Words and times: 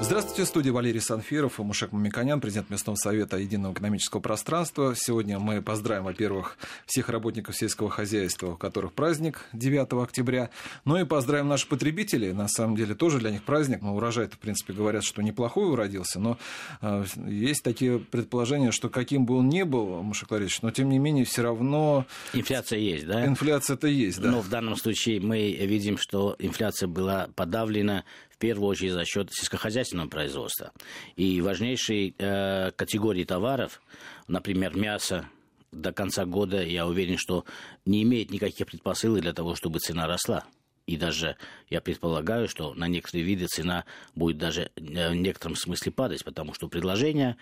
Здравствуйте, 0.00 0.42
в 0.42 0.48
студии 0.48 0.70
Валерий 0.70 1.00
Санфиров 1.00 1.60
и 1.60 1.62
Мушек 1.62 1.92
Мамиконян, 1.92 2.40
президент 2.40 2.68
местного 2.68 2.96
совета 2.96 3.38
Единого 3.38 3.72
экономического 3.72 4.20
пространства. 4.20 4.94
Сегодня 4.96 5.38
мы 5.38 5.62
поздравим, 5.62 6.04
во-первых, 6.04 6.58
всех 6.84 7.08
работников 7.08 7.56
сельского 7.56 7.88
хозяйства, 7.88 8.52
у 8.52 8.56
которых 8.56 8.92
праздник 8.92 9.46
9 9.52 9.92
октября, 10.02 10.50
но 10.84 11.00
и 11.00 11.04
поздравим 11.04 11.48
наших 11.48 11.68
потребителей. 11.68 12.32
На 12.32 12.48
самом 12.48 12.76
деле 12.76 12.94
тоже 12.94 13.18
для 13.18 13.30
них 13.30 13.44
праздник. 13.44 13.82
Но 13.82 13.94
урожай-то, 13.94 14.34
в 14.34 14.40
принципе, 14.40 14.72
говорят, 14.72 15.04
что 15.04 15.22
неплохой 15.22 15.70
уродился, 15.70 16.18
но 16.18 16.38
э, 16.82 17.04
есть 17.28 17.62
такие 17.62 18.00
предположения, 18.00 18.72
что 18.72 18.90
каким 18.90 19.24
бы 19.24 19.36
он 19.36 19.48
ни 19.48 19.62
был, 19.62 20.02
Мушек 20.02 20.30
Ларисович, 20.32 20.62
но 20.62 20.70
тем 20.72 20.88
не 20.88 20.98
менее 20.98 21.24
все 21.24 21.42
равно... 21.42 22.04
Инфляция 22.32 22.80
есть, 22.80 23.06
да? 23.06 23.24
Инфляция-то 23.24 23.86
есть, 23.86 24.20
да. 24.20 24.30
Но 24.30 24.40
в 24.40 24.48
данном 24.48 24.76
случае 24.76 25.20
мы 25.20 25.52
видим, 25.52 25.96
что 25.98 26.34
инфляция 26.40 26.88
была 26.88 27.28
подавлена 27.36 28.04
первую 28.44 28.68
очередь 28.68 28.92
за 28.92 29.06
счет 29.06 29.32
сельскохозяйственного 29.32 30.08
производства. 30.08 30.70
И 31.16 31.40
важнейшие 31.40 32.12
э, 32.18 32.72
категории 32.72 33.24
товаров, 33.24 33.80
например, 34.28 34.76
мясо, 34.76 35.30
до 35.72 35.92
конца 35.92 36.26
года, 36.26 36.62
я 36.62 36.86
уверен, 36.86 37.16
что 37.16 37.46
не 37.86 38.02
имеет 38.02 38.30
никаких 38.30 38.66
предпосылок 38.66 39.22
для 39.22 39.32
того, 39.32 39.54
чтобы 39.54 39.78
цена 39.78 40.06
росла. 40.06 40.44
И 40.86 40.98
даже 40.98 41.38
я 41.70 41.80
предполагаю, 41.80 42.46
что 42.46 42.74
на 42.74 42.86
некоторые 42.86 43.24
виды 43.24 43.46
цена 43.46 43.86
будет 44.14 44.36
даже 44.36 44.70
э, 44.76 45.10
в 45.10 45.14
некотором 45.14 45.56
смысле 45.56 45.92
падать, 45.92 46.22
потому 46.22 46.52
что 46.52 46.68
предложение 46.68 47.38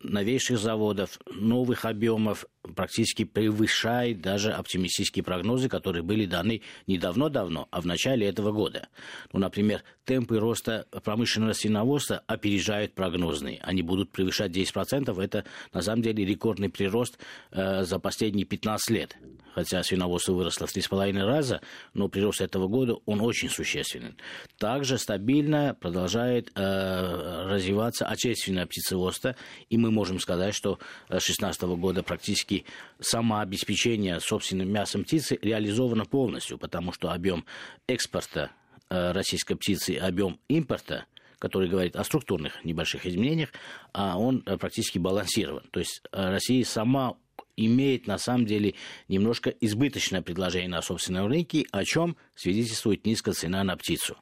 новейших 0.00 0.58
заводов, 0.58 1.20
новых 1.30 1.84
объемов 1.84 2.46
практически 2.62 3.24
превышает 3.24 4.20
даже 4.20 4.52
оптимистические 4.52 5.24
прогнозы, 5.24 5.68
которые 5.68 6.02
были 6.02 6.26
даны 6.26 6.62
не 6.86 6.98
давно-давно, 6.98 7.68
а 7.70 7.80
в 7.80 7.86
начале 7.86 8.26
этого 8.26 8.52
года. 8.52 8.88
Ну, 9.32 9.40
например, 9.40 9.82
темпы 10.04 10.38
роста 10.38 10.86
промышленного 11.04 11.52
свиноводства 11.52 12.22
опережают 12.26 12.94
прогнозные. 12.94 13.60
Они 13.62 13.82
будут 13.82 14.10
превышать 14.10 14.52
10%. 14.52 15.20
Это, 15.20 15.44
на 15.72 15.82
самом 15.82 16.02
деле, 16.02 16.24
рекордный 16.24 16.68
прирост 16.68 17.18
э, 17.50 17.82
за 17.84 17.98
последние 17.98 18.46
15 18.46 18.90
лет. 18.90 19.16
Хотя 19.54 19.82
свиноводство 19.82 20.32
выросло 20.32 20.66
в 20.66 20.74
3,5 20.74 21.24
раза, 21.24 21.60
но 21.92 22.08
прирост 22.08 22.40
этого 22.40 22.68
года, 22.68 22.96
он 23.04 23.20
очень 23.20 23.50
существенный. 23.50 24.14
Также 24.58 24.98
стабильно 24.98 25.76
продолжает 25.78 26.50
э, 26.54 27.46
развиваться 27.48 28.06
отечественное 28.06 28.66
птицеводство, 28.66 29.36
и 29.68 29.76
мы 29.76 29.90
можем 29.90 30.20
сказать, 30.20 30.54
что 30.54 30.78
с 31.08 31.10
2016 31.10 31.62
года 31.62 32.02
практически 32.02 32.51
самообеспечение 33.00 34.20
собственным 34.20 34.70
мясом 34.70 35.04
птицы 35.04 35.38
реализовано 35.42 36.04
полностью, 36.04 36.58
потому 36.58 36.92
что 36.92 37.12
объем 37.12 37.44
экспорта 37.86 38.50
э, 38.88 39.12
российской 39.12 39.54
птицы, 39.54 39.96
объем 39.96 40.38
импорта 40.48 41.06
который 41.38 41.68
говорит 41.68 41.96
о 41.96 42.04
структурных 42.04 42.64
небольших 42.64 43.04
изменениях, 43.04 43.48
а 43.92 44.16
он 44.16 44.44
э, 44.46 44.56
практически 44.56 44.98
балансирован. 44.98 45.64
То 45.72 45.80
есть 45.80 46.00
э, 46.12 46.30
Россия 46.30 46.64
сама 46.64 47.16
имеет 47.56 48.06
на 48.06 48.18
самом 48.18 48.46
деле 48.46 48.74
немножко 49.08 49.50
избыточное 49.50 50.22
предложение 50.22 50.68
на 50.68 50.82
собственном 50.82 51.26
рынке, 51.26 51.66
о 51.72 51.84
чем 51.84 52.16
свидетельствует 52.42 53.06
низкая 53.06 53.34
цена 53.34 53.62
на 53.62 53.76
птицу. 53.76 54.16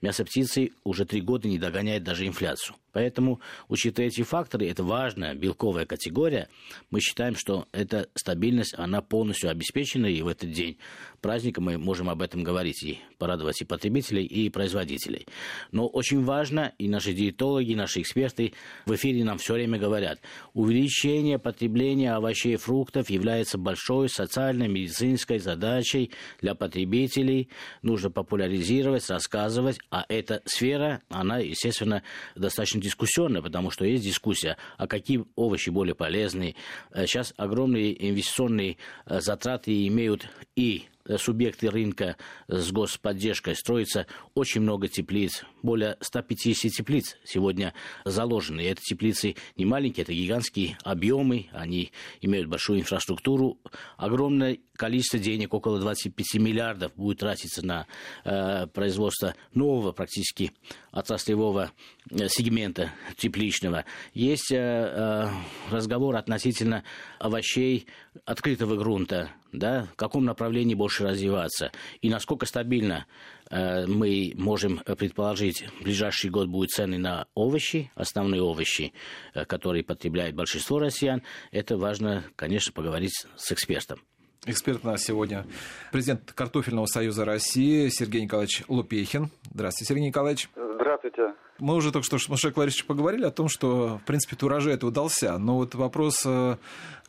Мясо 0.00 0.24
птицы 0.24 0.70
уже 0.84 1.04
три 1.04 1.20
года 1.20 1.48
не 1.48 1.58
догоняет 1.58 2.04
даже 2.04 2.26
инфляцию. 2.26 2.76
Поэтому, 2.94 3.40
учитывая 3.68 4.08
эти 4.08 4.22
факторы, 4.22 4.68
это 4.68 4.84
важная 4.84 5.34
белковая 5.34 5.84
категория, 5.84 6.48
мы 6.90 7.00
считаем, 7.00 7.34
что 7.34 7.66
эта 7.72 8.08
стабильность, 8.14 8.74
она 8.78 9.02
полностью 9.02 9.50
обеспечена, 9.50 10.06
и 10.06 10.22
в 10.22 10.28
этот 10.28 10.52
день 10.52 10.78
праздника 11.20 11.60
мы 11.60 11.76
можем 11.76 12.08
об 12.08 12.22
этом 12.22 12.44
говорить 12.44 12.84
и 12.84 13.00
порадовать 13.18 13.60
и 13.62 13.64
потребителей, 13.64 14.24
и 14.24 14.48
производителей. 14.48 15.26
Но 15.72 15.88
очень 15.88 16.22
важно, 16.22 16.72
и 16.78 16.88
наши 16.88 17.12
диетологи, 17.12 17.74
наши 17.74 18.00
эксперты 18.00 18.52
в 18.86 18.94
эфире 18.94 19.24
нам 19.24 19.38
все 19.38 19.54
время 19.54 19.76
говорят, 19.76 20.20
увеличение 20.52 21.40
потребления 21.40 22.12
овощей 22.12 22.54
и 22.54 22.56
фруктов 22.56 23.10
является 23.10 23.58
большой 23.58 24.08
социальной 24.08 24.68
медицинской 24.68 25.40
задачей 25.40 26.12
для 26.40 26.54
потребителей. 26.54 27.48
Нужно 27.82 28.10
популяризировать, 28.10 29.08
рассказывать, 29.08 29.78
а 29.90 30.04
эта 30.08 30.42
сфера, 30.44 31.02
она, 31.08 31.38
естественно, 31.38 32.02
достаточно 32.34 32.80
дискуссионная, 32.80 33.42
потому 33.42 33.70
что 33.70 33.84
есть 33.84 34.04
дискуссия, 34.04 34.56
а 34.76 34.86
какие 34.86 35.24
овощи 35.36 35.70
более 35.70 35.94
полезные. 35.94 36.54
Сейчас 36.94 37.34
огромные 37.36 38.08
инвестиционные 38.08 38.76
э, 39.06 39.20
затраты 39.20 39.86
имеют 39.86 40.28
и 40.56 40.86
Э, 41.06 41.18
субъекты 41.18 41.68
рынка 41.68 42.16
с 42.48 42.72
господдержкой 42.72 43.54
строится 43.56 44.06
очень 44.34 44.62
много 44.62 44.88
теплиц, 44.88 45.44
более 45.62 45.98
150 46.00 46.72
теплиц 46.72 47.16
сегодня 47.24 47.74
заложены. 48.06 48.62
Эти 48.62 48.80
теплицы 48.80 49.36
не 49.56 49.66
маленькие, 49.66 50.04
это 50.04 50.14
гигантские 50.14 50.78
объемы, 50.82 51.48
они 51.52 51.92
имеют 52.22 52.48
большую 52.48 52.80
инфраструктуру, 52.80 53.58
огромное 53.98 54.58
количество 54.76 55.18
денег, 55.18 55.54
около 55.54 55.78
25 55.78 56.34
миллиардов 56.34 56.92
будет 56.96 57.18
тратиться 57.18 57.64
на 57.64 57.86
э, 58.24 58.66
производство 58.66 59.34
нового 59.52 59.92
практически 59.92 60.52
отраслевого 60.90 61.70
э, 62.10 62.28
сегмента 62.28 62.90
тепличного. 63.16 63.84
Есть 64.12 64.52
э, 64.52 64.56
э, 64.56 65.28
разговор 65.70 66.16
относительно 66.16 66.84
овощей 67.18 67.86
открытого 68.24 68.76
грунта, 68.76 69.30
да, 69.52 69.88
в 69.92 69.96
каком 69.96 70.24
направлении 70.24 70.74
больше 70.74 71.04
развиваться 71.04 71.70
и 72.00 72.10
насколько 72.10 72.46
стабильно 72.46 73.06
э, 73.50 73.86
мы 73.86 74.32
можем 74.36 74.78
предположить, 74.78 75.64
в 75.80 75.84
ближайший 75.84 76.30
год 76.30 76.48
будут 76.48 76.70
цены 76.70 76.98
на 76.98 77.26
овощи, 77.34 77.90
основные 77.94 78.42
овощи, 78.42 78.92
э, 79.34 79.44
которые 79.44 79.84
потребляет 79.84 80.34
большинство 80.34 80.78
россиян. 80.78 81.22
Это 81.50 81.76
важно, 81.76 82.24
конечно, 82.36 82.72
поговорить 82.72 83.26
с 83.36 83.52
экспертом. 83.52 84.00
Эксперт 84.46 84.80
у 84.84 84.88
нас 84.88 85.02
сегодня 85.02 85.46
президент 85.90 86.32
Картофельного 86.32 86.84
союза 86.84 87.24
России 87.24 87.88
Сергей 87.88 88.22
Николаевич 88.22 88.62
Лупехин. 88.68 89.30
Здравствуйте, 89.50 89.88
Сергей 89.88 90.08
Николаевич. 90.08 90.50
Здравствуйте. 90.54 91.32
Мы 91.58 91.74
уже 91.74 91.92
только 91.92 92.04
что 92.04 92.18
с 92.18 92.28
Машек 92.28 92.54
Ларисовичем 92.56 92.88
поговорили 92.88 93.24
о 93.24 93.30
том, 93.30 93.48
что, 93.48 93.98
в 93.98 94.06
принципе, 94.06 94.36
урожай 94.44 94.74
это 94.74 94.86
удался. 94.86 95.38
Но 95.38 95.56
вот 95.56 95.74
вопрос 95.74 96.24
э, 96.26 96.56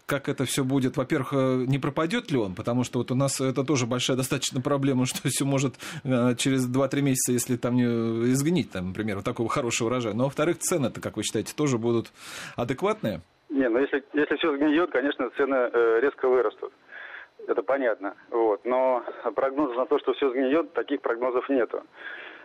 как 0.06 0.30
это 0.30 0.46
все 0.46 0.64
будет. 0.64 0.96
Во-первых, 0.96 1.34
э, 1.34 1.66
не 1.68 1.78
пропадет 1.78 2.32
ли 2.32 2.38
он, 2.38 2.56
потому 2.56 2.86
что 2.86 3.00
вот 3.00 3.12
у 3.12 3.16
нас 3.16 3.42
это 3.42 3.66
тоже 3.66 3.86
большая 3.86 4.16
достаточно 4.16 4.62
проблема, 4.62 5.06
что 5.06 5.28
все 5.28 5.44
может 5.44 5.76
э, 6.06 6.36
через 6.38 6.74
2-3 6.74 7.02
месяца, 7.02 7.34
если 7.34 7.58
там 7.58 7.76
не 7.76 7.84
изгнить, 8.32 8.72
там, 8.72 8.90
например, 8.90 9.18
вот 9.18 9.26
такого 9.26 9.50
хорошего 9.50 9.90
урожая. 9.90 10.14
Но, 10.14 10.26
во-вторых, 10.26 10.60
цены-то, 10.60 11.02
как 11.02 11.18
вы 11.18 11.24
считаете, 11.24 11.54
тоже 11.54 11.78
будут 11.78 12.14
адекватные? 12.56 13.20
Не, 13.50 13.68
ну 13.68 13.80
если, 13.80 14.02
если 14.14 14.38
все 14.38 14.56
сгниет, 14.56 14.90
конечно, 14.92 15.30
цены 15.36 15.70
резко 16.00 16.30
вырастут. 16.30 16.72
Это 17.48 17.64
понятно. 17.64 18.16
Вот. 18.30 18.66
Но 18.66 19.04
прогнозов 19.36 19.78
на 19.78 19.86
то, 19.86 20.00
что 20.00 20.14
все 20.14 20.30
сгниет, 20.30 20.74
таких 20.74 21.02
прогнозов 21.02 21.48
нету. 21.50 21.84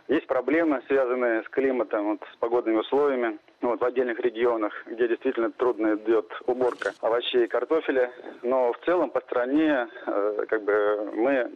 Есть 0.08 0.26
проблемы, 0.26 0.82
связанные 0.88 1.44
с 1.44 1.48
климатом, 1.50 2.10
вот, 2.10 2.20
с 2.32 2.36
погодными 2.38 2.78
условиями 2.78 3.38
вот, 3.60 3.80
в 3.80 3.84
отдельных 3.84 4.18
регионах, 4.18 4.72
где 4.86 5.06
действительно 5.06 5.52
трудно 5.52 5.94
идет 5.94 6.26
уборка 6.46 6.92
овощей 7.00 7.44
и 7.44 7.46
картофеля. 7.46 8.10
Но 8.42 8.72
в 8.72 8.78
целом 8.84 9.10
по 9.10 9.20
стране 9.20 9.86
э, 10.06 10.46
как 10.48 10.64
бы 10.64 11.12
мы 11.14 11.50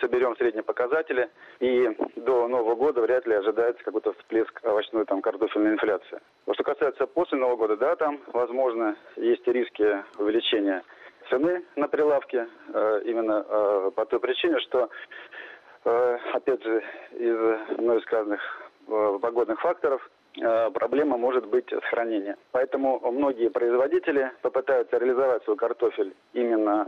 соберем 0.00 0.36
средние 0.36 0.64
показатели, 0.64 1.30
и 1.60 1.96
до 2.16 2.48
Нового 2.48 2.74
года 2.74 3.02
вряд 3.02 3.24
ли 3.26 3.34
ожидается 3.34 3.84
какой-то 3.84 4.14
всплеск 4.14 4.60
овощной 4.64 5.04
там, 5.04 5.22
картофельной 5.22 5.74
инфляции. 5.74 6.18
Что 6.52 6.64
касается 6.64 7.06
после 7.06 7.38
Нового 7.38 7.56
года, 7.56 7.76
да, 7.76 7.94
там, 7.94 8.18
возможно, 8.32 8.96
есть 9.16 9.46
риски 9.46 10.02
увеличения 10.18 10.82
цены 11.32 11.64
на 11.76 11.88
прилавке, 11.88 12.46
э, 12.72 13.02
именно 13.06 13.44
э, 13.48 13.90
по 13.94 14.04
той 14.04 14.20
причине, 14.20 14.60
что 14.60 14.90
Э, 15.84 16.16
опять 16.32 16.62
же, 16.62 16.82
из 17.18 17.78
мной 17.78 18.00
сказанных 18.02 18.40
погодных 18.86 19.60
факторов, 19.60 20.00
проблема 20.74 21.16
может 21.16 21.46
быть 21.46 21.68
с 21.70 21.84
хранением. 21.90 22.36
Поэтому 22.52 23.00
многие 23.12 23.48
производители 23.48 24.32
попытаются 24.42 24.96
реализовать 24.98 25.44
свой 25.44 25.56
картофель 25.56 26.14
именно 26.32 26.86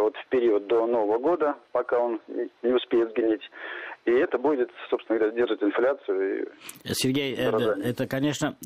вот 0.00 0.14
в 0.16 0.28
период 0.28 0.66
до 0.68 0.86
Нового 0.86 1.18
года, 1.18 1.56
пока 1.72 1.98
он 1.98 2.20
не 2.28 2.72
успеет 2.72 3.10
сгнить. 3.10 3.42
И 4.04 4.12
это 4.12 4.38
будет, 4.38 4.70
собственно 4.88 5.18
говоря, 5.18 5.34
держать 5.34 5.62
инфляцию. 5.62 6.48
Сергей, 6.84 7.34
это, 7.34 7.76
это, 7.82 8.06
конечно, 8.06 8.56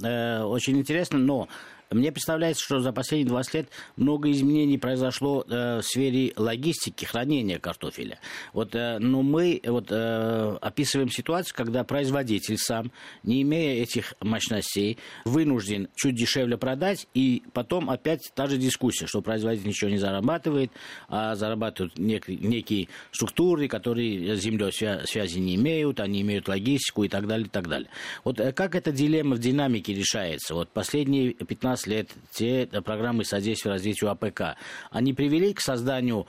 очень 0.47 0.79
интересно, 0.79 1.19
но 1.19 1.49
Мне 1.91 2.11
представляется, 2.11 2.65
что 2.65 2.81
за 2.81 2.93
последние 2.93 3.29
20 3.29 3.55
лет 3.55 3.69
много 3.97 4.31
изменений 4.33 4.77
произошло 4.77 5.45
э, 5.49 5.79
в 5.79 5.83
сфере 5.83 6.33
логистики, 6.37 7.05
хранения 7.05 7.59
картофеля. 7.59 8.19
Вот, 8.53 8.75
э, 8.75 8.99
но 8.99 9.23
мы 9.23 9.61
вот, 9.65 9.87
э, 9.91 10.57
описываем 10.61 11.11
ситуацию, 11.11 11.55
когда 11.57 11.85
производитель 11.85 12.59
сам, 12.59 12.91
не 13.23 13.43
имея 13.43 13.83
этих 13.83 14.15
мощностей, 14.21 14.99
вынужден 15.25 15.89
чуть 15.95 16.17
дешевле 16.17 16.57
продать, 16.59 17.07
и 17.15 17.45
потом 17.53 17.89
опять 17.89 18.33
та 18.35 18.47
же 18.49 18.57
дискуссия, 18.57 19.07
что 19.07 19.23
производитель 19.23 19.69
ничего 19.69 19.91
не 19.91 19.99
зарабатывает, 19.99 20.73
а 21.09 21.37
зарабатывают 21.37 21.97
нек- 21.99 22.27
некие 22.29 22.89
структуры, 23.13 23.69
которые 23.69 24.37
с 24.37 24.41
землей 24.41 24.71
свя- 24.71 25.07
связи 25.07 25.39
не 25.39 25.55
имеют, 25.55 26.01
они 26.01 26.23
имеют 26.23 26.49
логистику 26.49 27.05
и 27.05 27.09
так 27.09 27.29
далее, 27.29 27.47
и 27.47 27.51
так 27.51 27.69
далее. 27.69 27.89
Вот 28.25 28.39
как 28.57 28.75
эта 28.75 28.91
дилемма 28.91 29.37
в 29.37 29.39
динамике 29.39 29.95
решается? 29.95 30.55
Вот 30.55 30.69
последние 30.71 31.33
15 31.33 31.76
лет 31.87 32.11
те 32.31 32.67
программы 32.67 33.25
содействия 33.25 33.73
развитию 33.73 34.11
АПК, 34.11 34.57
они 34.91 35.13
привели 35.13 35.53
к 35.53 35.61
созданию 35.61 36.27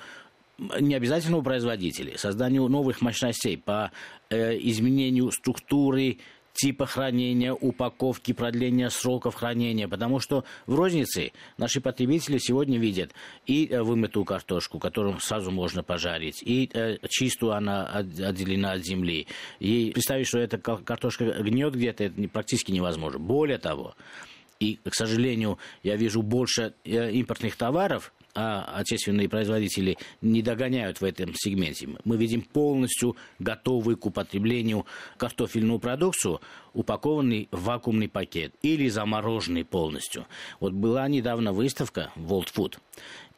не 0.79 0.95
обязательно 0.95 1.37
у 1.37 1.43
производителей, 1.43 2.17
созданию 2.17 2.67
новых 2.67 3.01
мощностей 3.01 3.57
по 3.57 3.91
э, 4.29 4.57
изменению 4.57 5.31
структуры 5.31 6.17
типа 6.57 6.87
хранения, 6.87 7.53
упаковки, 7.53 8.33
продления 8.33 8.89
сроков 8.89 9.35
хранения, 9.35 9.87
потому 9.87 10.19
что 10.19 10.43
в 10.65 10.73
рознице 10.73 11.31
наши 11.57 11.79
потребители 11.81 12.39
сегодня 12.39 12.79
видят 12.79 13.11
и 13.45 13.67
э, 13.67 13.83
вымытую 13.83 14.25
картошку, 14.25 14.79
которую 14.79 15.19
сразу 15.19 15.51
можно 15.51 15.83
пожарить, 15.83 16.41
и 16.41 16.69
э, 16.73 16.97
чистую 17.09 17.53
она 17.53 17.85
отделена 17.85 18.71
от 18.71 18.83
земли. 18.83 19.27
И 19.59 19.91
представить, 19.93 20.27
что 20.27 20.39
эта 20.39 20.57
картошка 20.57 21.25
гнет 21.25 21.75
где-то, 21.75 22.05
это 22.05 22.27
практически 22.29 22.71
невозможно. 22.71 23.19
Более 23.19 23.59
того, 23.59 23.93
и, 24.59 24.79
к 24.83 24.93
сожалению, 24.93 25.57
я 25.83 25.95
вижу 25.95 26.21
больше 26.21 26.73
э, 26.83 27.11
импортных 27.11 27.55
товаров, 27.55 28.13
а 28.39 28.79
отечественные 28.79 29.29
производители 29.29 29.97
не 30.21 30.43
догоняют 30.43 31.01
в 31.01 31.03
этом 31.03 31.33
сегменте. 31.35 31.89
Мы 32.03 32.17
видим 32.17 32.43
полностью 32.43 33.15
готовую 33.39 33.97
к 33.97 34.05
употреблению 34.05 34.85
картофельную 35.17 35.79
продукцию, 35.79 36.39
упакованный 36.77 37.49
в 37.51 37.63
вакуумный 37.63 38.07
пакет 38.07 38.53
или 38.61 38.87
замороженный 38.87 39.65
полностью. 39.65 40.27
Вот 40.59 40.73
была 40.73 41.07
недавно 41.07 41.51
выставка 41.51 42.11
World 42.15 42.49
Food, 42.55 42.77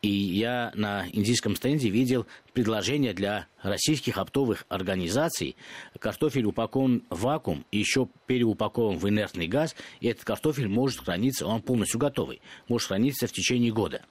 и 0.02 0.10
я 0.10 0.72
на 0.76 1.06
индийском 1.12 1.56
стенде 1.56 1.90
видел 1.90 2.26
предложение 2.54 3.14
для 3.14 3.48
российских 3.62 4.18
оптовых 4.18 4.66
организаций. 4.70 5.56
Картофель 6.00 6.46
упакован 6.46 7.04
в 7.10 7.22
вакуум 7.22 7.66
еще 7.72 8.08
переупакован 8.26 8.98
в 8.98 9.08
инертный 9.08 9.48
газ, 9.48 9.76
и 10.00 10.08
этот 10.08 10.24
картофель 10.24 10.68
может 10.68 11.02
храниться, 11.02 11.46
он 11.46 11.62
полностью 11.62 12.00
готовый, 12.00 12.42
может 12.68 12.88
храниться 12.88 13.28
в 13.28 13.32
течение 13.32 13.72
года. 13.72 14.02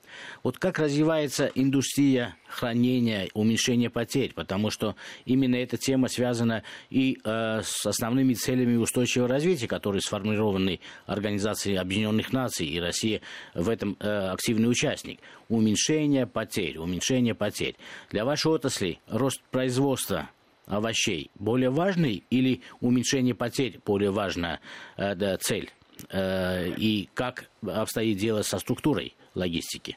Вот 0.42 0.58
как 0.58 0.78
развивается 0.78 1.50
индустрия 1.54 2.36
хранения, 2.48 3.28
уменьшения 3.34 3.90
потерь, 3.90 4.32
потому 4.34 4.70
что 4.70 4.94
именно 5.24 5.56
эта 5.56 5.76
тема 5.76 6.08
связана 6.08 6.62
и 6.90 7.18
э, 7.24 7.60
с 7.62 7.86
основными 7.86 8.34
целями 8.34 8.76
устойчивого 8.76 9.17
развития, 9.26 9.66
которые 9.66 10.00
сформированы 10.00 10.80
Организацией 11.06 11.76
Объединенных 11.76 12.32
Наций, 12.32 12.66
и 12.66 12.80
Россия 12.80 13.20
в 13.54 13.68
этом 13.68 13.96
э, 14.00 14.08
активный 14.08 14.70
участник. 14.70 15.20
Уменьшение 15.48 16.26
потерь, 16.26 16.78
уменьшение 16.78 17.34
потерь. 17.34 17.76
Для 18.10 18.24
вашей 18.24 18.52
отрасли 18.52 19.00
рост 19.08 19.42
производства 19.50 20.30
овощей 20.66 21.30
более 21.34 21.70
важный 21.70 22.24
или 22.30 22.62
уменьшение 22.80 23.34
потерь 23.34 23.80
более 23.84 24.10
важная 24.10 24.60
э, 24.96 25.14
да, 25.14 25.36
цель? 25.38 25.70
Э, 26.10 26.68
и 26.76 27.08
как 27.14 27.50
обстоит 27.62 28.18
дело 28.18 28.42
со 28.42 28.58
структурой 28.58 29.14
логистики? 29.34 29.96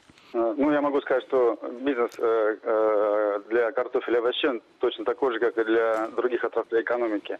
Ну, 0.62 0.70
я 0.70 0.80
могу 0.80 1.00
сказать, 1.00 1.24
что 1.24 1.58
бизнес 1.80 2.16
э, 2.20 2.56
э, 2.62 3.40
для 3.48 3.72
картофеля 3.72 4.18
и 4.18 4.20
овощей 4.20 4.62
точно 4.78 5.04
такой 5.04 5.32
же, 5.32 5.40
как 5.40 5.58
и 5.58 5.64
для 5.64 6.06
других 6.14 6.44
отраслей 6.44 6.82
экономики. 6.82 7.36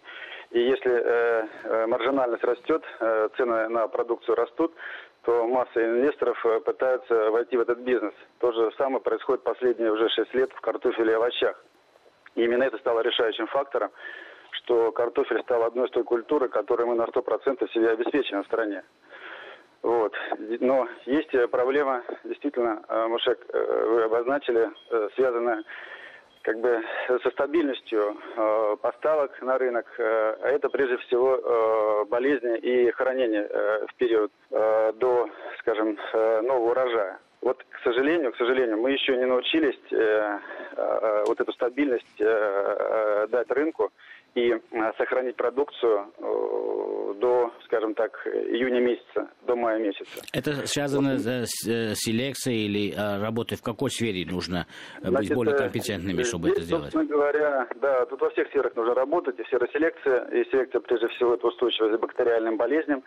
И 0.50 0.58
если 0.58 0.90
э, 0.90 1.46
э 1.62 1.86
маржинальность 1.86 2.42
растет, 2.42 2.82
э, 2.98 3.28
цены 3.36 3.68
на 3.68 3.86
продукцию 3.86 4.34
растут, 4.34 4.74
то 5.22 5.46
масса 5.46 5.84
инвесторов 5.84 6.44
э, 6.44 6.58
пытаются 6.62 7.30
войти 7.30 7.56
в 7.56 7.60
этот 7.60 7.78
бизнес. 7.78 8.12
То 8.40 8.50
же 8.50 8.72
самое 8.76 9.00
происходит 9.00 9.44
последние 9.44 9.92
уже 9.92 10.08
6 10.08 10.34
лет 10.34 10.50
в 10.52 10.60
картофеле 10.60 11.12
и 11.12 11.14
овощах. 11.14 11.64
И 12.34 12.42
именно 12.42 12.64
это 12.64 12.78
стало 12.78 13.02
решающим 13.02 13.46
фактором, 13.46 13.92
что 14.50 14.90
картофель 14.90 15.42
стал 15.42 15.62
одной 15.62 15.86
из 15.86 15.92
той 15.92 16.02
культуры, 16.02 16.48
которой 16.48 16.86
мы 16.86 16.96
на 16.96 17.04
100% 17.04 17.70
себе 17.70 17.90
обеспечены 17.90 18.42
в 18.42 18.46
стране. 18.46 18.82
Вот. 19.82 20.14
Но 20.60 20.88
есть 21.06 21.30
проблема, 21.50 22.02
действительно, 22.24 22.82
э, 22.88 23.06
Мушек, 23.08 23.38
э, 23.48 23.86
вы 23.88 24.02
обозначили, 24.04 24.70
связанная 25.16 25.64
как 26.42 26.60
бы 26.60 26.82
со 27.22 27.30
стабильностью 27.30 28.16
э, 28.36 28.76
поставок 28.82 29.40
на 29.42 29.58
рынок. 29.58 29.86
Э, 29.98 30.36
а 30.42 30.48
это 30.48 30.68
прежде 30.68 30.96
всего 30.98 31.36
э, 31.36 32.04
болезни 32.06 32.58
и 32.58 32.90
хранение 32.90 33.46
э, 33.48 33.86
в 33.86 33.94
период 33.94 34.32
э, 34.50 34.92
до, 34.96 35.28
скажем, 35.60 35.96
э, 36.12 36.40
нового 36.42 36.70
урожая. 36.70 37.18
Вот, 37.40 37.64
к 37.70 37.78
сожалению, 37.82 38.32
к 38.32 38.36
сожалению, 38.36 38.78
мы 38.78 38.92
еще 38.92 39.16
не 39.16 39.24
научились 39.24 39.78
э, 39.90 39.96
э, 39.96 40.38
э 40.76 41.24
вот 41.26 41.40
эту 41.40 41.52
стабильность 41.52 42.20
э, 42.20 42.24
э, 42.24 43.26
дать 43.28 43.50
рынку 43.50 43.90
и 44.34 44.50
э, 44.50 44.92
сохранить 44.96 45.36
продукцию 45.36 46.06
э, 46.18 47.14
до, 47.20 47.52
скажем 47.64 47.94
так, 47.94 48.26
июня 48.26 48.80
месяца, 48.80 49.28
до 49.46 49.56
мая 49.56 49.78
месяца. 49.78 50.22
Это 50.32 50.66
связано 50.66 51.12
вот. 51.12 51.20
с 51.20 51.68
э, 51.68 51.94
селекцией 51.94 52.66
или 52.66 52.94
работой 53.22 53.58
в 53.58 53.62
какой 53.62 53.90
сфере 53.90 54.24
нужно 54.24 54.66
Значит, 55.00 55.28
быть 55.28 55.34
более 55.34 55.56
компетентными, 55.56 56.22
чтобы 56.22 56.48
здесь, 56.48 56.58
это 56.58 56.66
сделать? 56.66 56.92
Собственно 56.92 57.04
говоря, 57.04 57.68
да, 57.80 58.06
тут 58.06 58.20
во 58.20 58.30
всех 58.30 58.48
сферах 58.48 58.74
нужно 58.74 58.94
работать, 58.94 59.38
и 59.38 59.44
сфера 59.44 59.66
и 59.66 59.72
селекция, 59.72 60.80
прежде 60.80 61.08
всего, 61.08 61.34
это 61.34 61.46
устойчивость 61.48 61.96
к 61.96 62.00
бактериальным 62.00 62.56
болезням, 62.56 63.02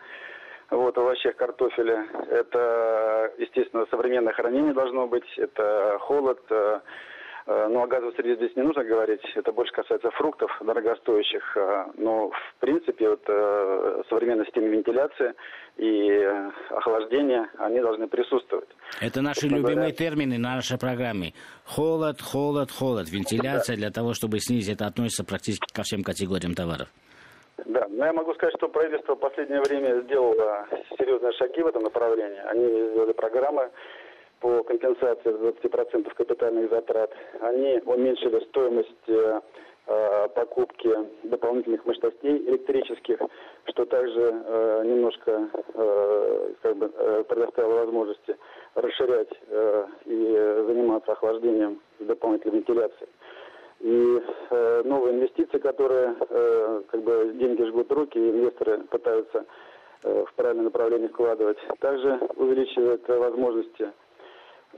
вот, 0.70 0.96
овощах 0.96 1.34
картофеля. 1.36 2.06
Это, 2.30 3.32
естественно, 3.38 3.86
современное 3.90 4.32
хранение 4.32 4.74
должно 4.74 5.08
быть, 5.08 5.26
это 5.36 5.98
холод, 6.00 6.40
ну, 7.46 7.82
о 7.82 7.86
газовой 7.86 8.12
среде 8.14 8.36
здесь 8.36 8.56
не 8.56 8.62
нужно 8.62 8.82
говорить, 8.82 9.20
это 9.36 9.52
больше 9.52 9.72
касается 9.72 10.10
фруктов 10.10 10.50
дорогостоящих. 10.60 11.56
Э, 11.56 11.86
но, 11.96 12.30
в 12.30 12.54
принципе, 12.58 13.10
вот 13.10 13.22
э, 13.28 14.02
современная 14.08 14.44
система 14.46 14.66
вентиляции 14.66 15.32
и 15.76 16.28
охлаждения, 16.70 17.48
они 17.58 17.80
должны 17.80 18.08
присутствовать. 18.08 18.68
Это 19.00 19.22
наши 19.22 19.46
любимые 19.46 19.74
говоря... 19.74 19.92
термины 19.92 20.38
на 20.38 20.56
нашей 20.56 20.78
программе. 20.78 21.34
Холод, 21.64 22.20
холод, 22.20 22.70
холод. 22.72 23.08
Вентиляция 23.10 23.76
для 23.76 23.90
того, 23.90 24.14
чтобы 24.14 24.40
снизить, 24.40 24.74
это 24.74 24.86
относится 24.86 25.24
практически 25.24 25.72
ко 25.72 25.82
всем 25.82 26.02
категориям 26.02 26.54
товаров. 26.54 26.88
Да, 27.64 27.86
но 27.88 28.06
я 28.06 28.12
могу 28.12 28.34
сказать, 28.34 28.54
что 28.56 28.68
правительство 28.68 29.14
в 29.14 29.20
последнее 29.20 29.60
время 29.60 30.00
сделало 30.02 30.66
серьезные 30.98 31.32
шаги 31.32 31.62
в 31.62 31.66
этом 31.66 31.84
направлении. 31.84 32.40
Они 32.50 32.90
сделали 32.90 33.12
программы 33.12 33.70
по 34.40 34.62
компенсации 34.64 35.30
20% 35.30 36.14
капитальных 36.14 36.70
затрат. 36.70 37.10
Они 37.40 37.80
уменьшили 37.84 38.40
стоимость 38.46 39.08
э, 39.08 39.40
э, 39.86 40.28
покупки 40.34 40.90
дополнительных 41.24 41.84
мощностей 41.86 42.36
электрических, 42.48 43.18
что 43.66 43.84
также 43.86 44.42
э, 44.44 44.82
немножко 44.84 45.48
э, 45.74 46.52
как 46.62 46.76
бы, 46.76 46.92
э, 46.94 47.24
предоставило 47.28 47.84
возможности 47.84 48.36
расширять 48.74 49.30
э, 49.48 49.86
и 50.04 50.64
заниматься 50.66 51.12
охлаждением 51.12 51.80
с 52.00 52.04
дополнительной 52.04 52.56
вентиляцией. 52.56 53.08
И 53.80 54.22
э, 54.50 54.82
новые 54.84 55.16
инвестиции, 55.16 55.58
которые 55.58 56.16
э, 56.28 56.82
как 56.88 57.02
бы 57.02 57.32
деньги 57.34 57.62
жгут 57.64 57.90
руки, 57.92 58.18
и 58.18 58.30
инвесторы 58.30 58.80
пытаются 58.90 59.44
э, 60.02 60.24
в 60.24 60.34
правильное 60.34 60.64
направление 60.64 61.08
вкладывать, 61.08 61.58
также 61.80 62.18
увеличивают 62.36 63.06
возможности 63.06 63.92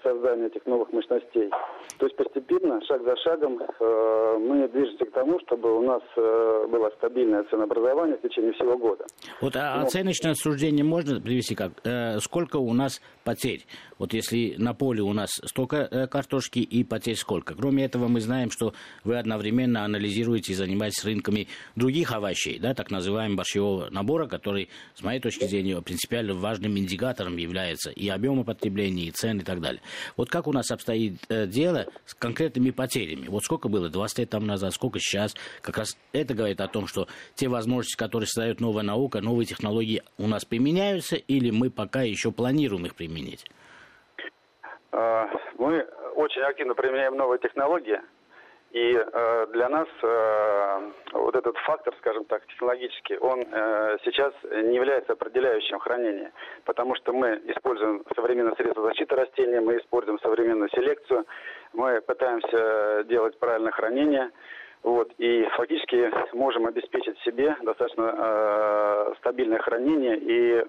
создания 0.02 0.46
этих 0.46 0.64
новых 0.66 0.92
мощностей. 0.92 1.50
То 1.98 2.06
есть 2.06 2.16
постепенно, 2.16 2.80
шаг 2.86 3.02
за 3.02 3.16
шагом, 3.16 3.60
э, 3.60 4.38
мы 4.38 4.68
движемся 4.68 5.04
к 5.04 5.12
тому, 5.12 5.40
чтобы 5.40 5.76
у 5.76 5.82
нас 5.82 6.02
э, 6.16 6.66
было 6.68 6.90
стабильное 6.96 7.44
ценообразование 7.44 8.16
в 8.16 8.22
течение 8.22 8.52
всего 8.52 8.76
года. 8.76 9.04
Вот 9.40 9.56
а, 9.56 9.76
Но... 9.76 9.86
оценочное 9.86 10.34
суждение 10.34 10.84
можно 10.84 11.20
привести 11.20 11.54
как? 11.54 11.72
Э, 11.84 12.18
сколько 12.20 12.56
у 12.56 12.72
нас 12.72 13.00
потерь? 13.24 13.66
Вот 13.98 14.12
если 14.12 14.54
на 14.58 14.74
поле 14.74 15.02
у 15.02 15.12
нас 15.12 15.30
столько 15.44 15.88
э, 15.90 16.06
картошки 16.06 16.60
и 16.60 16.84
потерь 16.84 17.16
сколько? 17.16 17.54
Кроме 17.54 17.84
этого, 17.84 18.06
мы 18.08 18.20
знаем, 18.20 18.50
что 18.50 18.72
вы 19.04 19.18
одновременно 19.18 19.84
анализируете 19.84 20.52
и 20.52 20.54
занимаетесь 20.54 21.04
рынками 21.04 21.48
других 21.74 22.12
овощей, 22.12 22.58
да, 22.60 22.74
так 22.74 22.90
называемого 22.90 23.38
борщевого 23.38 23.88
набора, 23.90 24.26
который, 24.26 24.68
с 24.94 25.02
моей 25.02 25.20
точки 25.20 25.44
зрения, 25.44 25.80
принципиально 25.82 26.34
важным 26.34 26.78
индикатором 26.78 27.36
является 27.36 27.90
и 27.90 28.08
объема 28.08 28.44
потребления, 28.44 29.04
и 29.04 29.10
цен, 29.10 29.38
и 29.38 29.42
так 29.42 29.60
далее. 29.60 29.77
Далее. 29.78 30.14
Вот 30.16 30.30
как 30.30 30.46
у 30.46 30.52
нас 30.52 30.70
обстоит 30.70 31.14
э, 31.28 31.46
дело 31.46 31.86
с 32.04 32.14
конкретными 32.14 32.70
потерями? 32.70 33.28
Вот 33.28 33.44
сколько 33.44 33.68
было 33.68 33.88
20 33.88 34.18
лет 34.18 34.30
тому 34.30 34.46
назад, 34.46 34.72
сколько 34.72 34.98
сейчас? 34.98 35.34
Как 35.62 35.78
раз 35.78 35.96
это 36.12 36.34
говорит 36.34 36.60
о 36.60 36.68
том, 36.68 36.86
что 36.86 37.06
те 37.34 37.48
возможности, 37.48 37.96
которые 37.96 38.26
создает 38.26 38.60
новая 38.60 38.82
наука, 38.82 39.20
новые 39.20 39.46
технологии 39.46 40.02
у 40.18 40.26
нас 40.26 40.44
применяются, 40.44 41.16
или 41.16 41.50
мы 41.50 41.70
пока 41.70 42.02
еще 42.02 42.32
планируем 42.32 42.86
их 42.86 42.94
применить? 42.94 43.44
А, 44.92 45.26
мы 45.58 45.86
очень 46.16 46.42
активно 46.42 46.74
применяем 46.74 47.16
новые 47.16 47.38
технологии. 47.38 48.00
И 48.72 48.94
э, 48.94 49.46
для 49.52 49.68
нас 49.70 49.88
э, 50.02 50.90
вот 51.14 51.34
этот 51.34 51.56
фактор, 51.58 51.94
скажем 52.00 52.26
так, 52.26 52.46
технологический, 52.48 53.16
он 53.16 53.42
э, 53.50 53.96
сейчас 54.04 54.34
не 54.44 54.76
является 54.76 55.14
определяющим 55.14 55.78
хранения, 55.78 56.32
потому 56.64 56.94
что 56.96 57.14
мы 57.14 57.40
используем 57.46 58.04
современные 58.14 58.54
средства 58.56 58.84
защиты 58.84 59.14
растений, 59.16 59.60
мы 59.60 59.78
используем 59.78 60.18
современную 60.20 60.68
селекцию, 60.70 61.24
мы 61.72 62.02
пытаемся 62.02 63.04
делать 63.04 63.38
правильное 63.38 63.72
хранение, 63.72 64.30
вот, 64.82 65.12
и 65.18 65.44
фактически 65.56 66.10
можем 66.34 66.66
обеспечить 66.66 67.18
себе 67.20 67.56
достаточно 67.62 68.14
э, 68.16 69.14
стабильное 69.18 69.58
хранение 69.58 70.16
и 70.16 70.52
э, 70.52 70.62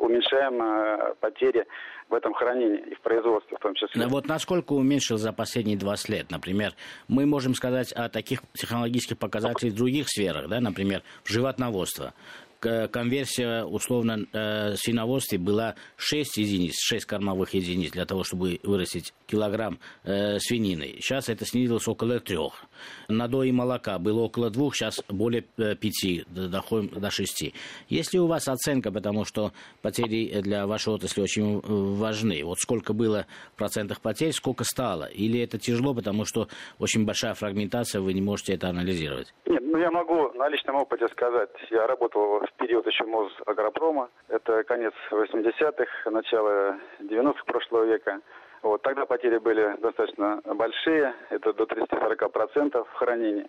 уменьшаем 0.00 0.60
э, 0.60 1.14
потери 1.20 1.66
в 2.14 2.16
этом 2.16 2.32
хранении 2.32 2.78
и 2.78 2.94
в 2.94 3.00
производстве 3.00 3.56
в 3.56 3.60
том 3.60 3.74
числе. 3.74 4.06
Вот 4.06 4.26
насколько 4.26 4.72
уменьшил 4.72 5.18
за 5.18 5.32
последние 5.32 5.76
20 5.76 6.08
лет, 6.10 6.30
например, 6.30 6.72
мы 7.08 7.26
можем 7.26 7.54
сказать 7.54 7.92
о 7.92 8.08
таких 8.08 8.42
технологических 8.52 9.18
показателях 9.18 9.72
в 9.72 9.76
других 9.76 10.08
сферах, 10.08 10.48
да, 10.48 10.60
например, 10.60 11.02
в 11.24 11.30
животноводство 11.30 12.14
конверсия, 12.60 13.64
условно, 13.64 14.26
э, 14.32 14.74
свиноводстве 14.76 15.38
была 15.38 15.74
6 15.96 16.38
единиц, 16.38 16.74
6 16.78 17.04
кормовых 17.06 17.54
единиц 17.54 17.92
для 17.92 18.06
того, 18.06 18.24
чтобы 18.24 18.60
вырастить 18.62 19.12
килограмм 19.26 19.78
э, 20.04 20.38
свинины. 20.38 20.96
Сейчас 21.00 21.28
это 21.28 21.44
снизилось 21.44 21.88
около 21.88 22.20
трех. 22.20 22.64
Надои 23.08 23.50
молока 23.50 23.98
было 23.98 24.22
около 24.22 24.50
двух, 24.50 24.74
сейчас 24.74 25.02
более 25.08 25.44
э, 25.58 25.74
пяти, 25.74 26.24
доходим 26.28 26.88
до 27.00 27.10
шести. 27.10 27.54
Есть 27.88 28.12
ли 28.12 28.20
у 28.20 28.26
вас 28.26 28.48
оценка, 28.48 28.92
потому 28.92 29.24
что 29.24 29.52
потери 29.82 30.40
для 30.40 30.66
вашей 30.66 30.92
отрасли 30.92 31.22
очень 31.22 31.58
э, 31.58 31.60
важны? 31.64 32.44
Вот 32.44 32.58
сколько 32.58 32.92
было 32.92 33.26
в 33.54 33.58
процентах 33.58 34.00
потерь, 34.00 34.32
сколько 34.32 34.64
стало? 34.64 35.04
Или 35.04 35.40
это 35.40 35.58
тяжело, 35.58 35.94
потому 35.94 36.24
что 36.24 36.48
очень 36.78 37.04
большая 37.04 37.34
фрагментация, 37.34 38.00
вы 38.00 38.12
не 38.12 38.22
можете 38.22 38.54
это 38.54 38.68
анализировать? 38.68 39.34
Нет, 39.46 39.62
ну 39.62 39.78
я 39.78 39.90
могу 39.90 40.32
на 40.34 40.48
личном 40.48 40.76
опыте 40.76 41.08
сказать. 41.08 41.50
Я 41.70 41.86
работал 41.86 42.40
в 42.40 42.44
период 42.58 42.86
еще 42.86 43.04
Мосагропрома. 43.04 44.10
Это 44.28 44.64
конец 44.64 44.92
80-х, 45.10 46.10
начало 46.10 46.78
90-х 47.00 47.44
прошлого 47.44 47.84
века. 47.84 48.20
Вот, 48.62 48.80
тогда 48.80 49.04
потери 49.04 49.36
были 49.36 49.76
достаточно 49.78 50.40
большие, 50.42 51.14
это 51.28 51.52
до 51.52 51.64
30-40% 51.64 52.82
в 52.82 52.92
хранении. 52.94 53.46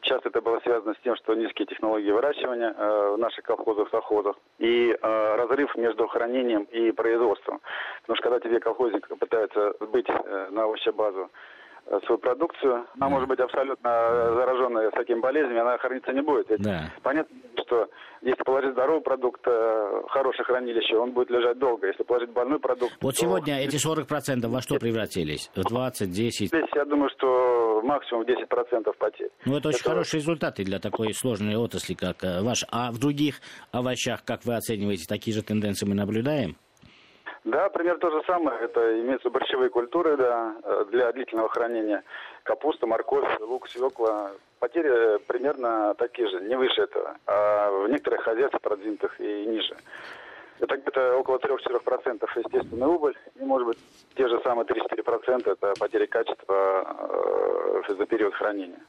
Часто 0.00 0.30
это 0.30 0.40
было 0.40 0.58
связано 0.60 0.94
с 0.94 0.98
тем, 1.04 1.16
что 1.16 1.34
низкие 1.34 1.66
технологии 1.66 2.10
выращивания 2.10 2.72
э, 2.74 3.14
в 3.14 3.18
наших 3.18 3.44
колхозах, 3.44 3.90
совхозах 3.90 4.36
и 4.58 4.90
э, 4.90 5.36
разрыв 5.36 5.74
между 5.76 6.06
хранением 6.06 6.62
и 6.64 6.92
производством. 6.92 7.60
Потому 8.02 8.16
что 8.16 8.22
когда 8.22 8.40
тебе 8.40 8.58
колхозник 8.58 9.06
пытается 9.18 9.74
быть 9.80 10.08
э, 10.08 10.48
на 10.50 10.62
овощебазу 10.64 11.30
свою 12.06 12.18
продукцию. 12.18 12.86
Она 12.94 13.08
может 13.08 13.28
быть 13.28 13.40
абсолютно 13.40 13.90
зараженная 14.34 14.90
такими 14.90 15.20
болезнями, 15.20 15.60
она 15.60 15.78
храниться 15.78 16.12
не 16.12 16.22
будет. 16.22 16.48
Ведь 16.50 16.62
да. 16.62 16.90
Понятно, 17.02 17.36
что 17.64 17.88
если 18.22 18.42
положить 18.42 18.72
здоровый 18.72 19.02
продукт, 19.02 19.40
э, 19.46 20.02
хорошее 20.08 20.44
хранилище, 20.44 20.96
он 20.96 21.12
будет 21.12 21.30
лежать 21.30 21.58
долго. 21.58 21.86
Если 21.86 22.02
положить 22.02 22.30
больной 22.30 22.58
продукт... 22.58 22.96
Вот 23.00 23.14
то... 23.14 23.20
сегодня 23.20 23.60
эти 23.60 23.76
40% 23.76 24.46
во 24.48 24.62
что 24.62 24.76
превратились? 24.76 25.50
В 25.54 25.62
20, 25.62 26.10
10? 26.10 26.48
Здесь 26.48 26.64
я 26.74 26.84
думаю, 26.84 27.10
что 27.16 27.82
максимум 27.84 28.22
10% 28.22 28.92
потерь. 28.98 29.30
Ну, 29.44 29.58
это 29.58 29.68
очень 29.68 29.80
это... 29.80 29.90
хорошие 29.90 30.20
результаты 30.20 30.64
для 30.64 30.78
такой 30.78 31.12
сложной 31.12 31.56
отрасли, 31.56 31.94
как 31.94 32.24
э, 32.24 32.42
ваш. 32.42 32.64
А 32.70 32.90
в 32.92 32.98
других 32.98 33.40
овощах, 33.72 34.24
как 34.24 34.44
вы 34.44 34.54
оцениваете, 34.54 35.04
такие 35.06 35.34
же 35.34 35.42
тенденции 35.42 35.86
мы 35.86 35.94
наблюдаем? 35.94 36.56
Да, 37.44 37.68
пример 37.68 37.98
то 37.98 38.10
же 38.10 38.22
самое. 38.26 38.58
Это 38.60 39.00
имеются 39.00 39.28
борщевые 39.28 39.68
культуры 39.68 40.16
да, 40.16 40.56
для 40.90 41.12
длительного 41.12 41.50
хранения. 41.50 42.02
Капуста, 42.42 42.86
морковь, 42.86 43.38
лук, 43.40 43.68
свекла. 43.68 44.32
Потери 44.60 45.18
примерно 45.26 45.94
такие 45.98 46.26
же, 46.28 46.40
не 46.40 46.56
выше 46.56 46.82
этого. 46.82 47.16
А 47.26 47.70
в 47.70 47.88
некоторых 47.88 48.22
хозяйствах 48.22 48.62
продвинутых 48.62 49.20
и 49.20 49.44
ниже. 49.46 49.76
Это 50.60 50.76
где-то 50.78 51.18
около 51.18 51.36
3-4% 51.36 52.26
естественная 52.36 52.88
убыль. 52.88 53.18
И, 53.34 53.44
может 53.44 53.66
быть, 53.66 53.78
те 54.16 54.26
же 54.26 54.40
самые 54.42 54.64
3-4% 54.64 55.52
это 55.52 55.74
потери 55.78 56.06
качества 56.06 57.82
э, 57.88 57.94
за 57.94 58.06
период 58.06 58.34
хранения. 58.34 58.80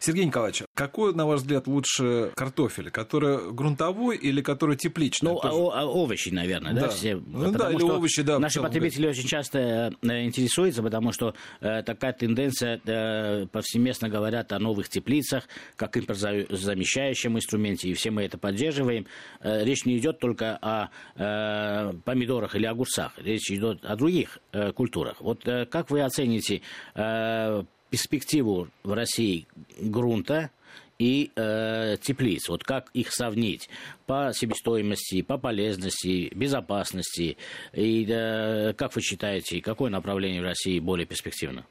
Сергей 0.00 0.24
Николаевич, 0.24 0.62
какой, 0.74 1.14
на 1.14 1.26
ваш 1.26 1.40
взгляд, 1.40 1.66
лучше 1.66 2.32
картофель? 2.34 2.90
Который 2.90 3.52
грунтовой 3.52 4.16
или 4.16 4.40
который 4.40 4.76
тепличный? 4.76 5.30
Ну, 5.32 5.36
о- 5.36 5.70
о- 5.78 5.84
овощи, 5.84 6.30
наверное, 6.30 6.72
да? 6.72 6.80
да? 6.80 6.88
Все, 6.88 7.16
ну, 7.16 7.52
да, 7.52 7.70
или 7.70 7.82
овощи, 7.82 8.22
да. 8.22 8.38
Наши 8.38 8.62
потребители 8.62 9.04
да. 9.04 9.10
очень 9.10 9.28
часто 9.28 9.92
э, 10.00 10.24
интересуются, 10.24 10.82
потому 10.82 11.12
что 11.12 11.34
э, 11.60 11.82
такая 11.82 12.14
тенденция, 12.14 12.80
э, 12.82 13.46
повсеместно 13.52 14.08
говорят 14.08 14.52
о 14.52 14.58
новых 14.58 14.88
теплицах, 14.88 15.46
как 15.76 15.98
импортозамещающем 15.98 17.36
инструменте, 17.36 17.90
и 17.90 17.94
все 17.94 18.10
мы 18.10 18.24
это 18.24 18.38
поддерживаем. 18.38 19.06
Э, 19.40 19.64
речь 19.64 19.84
не 19.84 19.98
идет 19.98 20.18
только 20.18 20.56
о 20.62 20.88
э, 21.16 21.92
помидорах 22.06 22.54
или 22.56 22.64
огурцах, 22.64 23.12
речь 23.18 23.50
идет 23.50 23.84
о 23.84 23.96
других 23.96 24.38
э, 24.52 24.72
культурах. 24.72 25.20
Вот 25.20 25.46
э, 25.46 25.66
как 25.66 25.90
вы 25.90 26.00
оцените 26.00 26.62
э, 26.94 27.64
перспективу 27.90 28.68
в 28.84 28.92
России 28.92 29.46
грунта 29.80 30.50
и 30.98 31.30
э, 31.34 31.96
теплиц. 32.00 32.48
Вот 32.48 32.62
как 32.62 32.90
их 32.92 33.12
сравнить 33.12 33.70
по 34.06 34.32
себестоимости, 34.32 35.22
по 35.22 35.38
полезности, 35.38 36.32
безопасности. 36.34 37.38
И 37.72 38.06
э, 38.06 38.74
как 38.74 38.94
вы 38.94 39.00
считаете, 39.00 39.62
какое 39.62 39.90
направление 39.90 40.42
в 40.42 40.44
России 40.44 40.78
более 40.78 41.06
перспективно? 41.06 41.64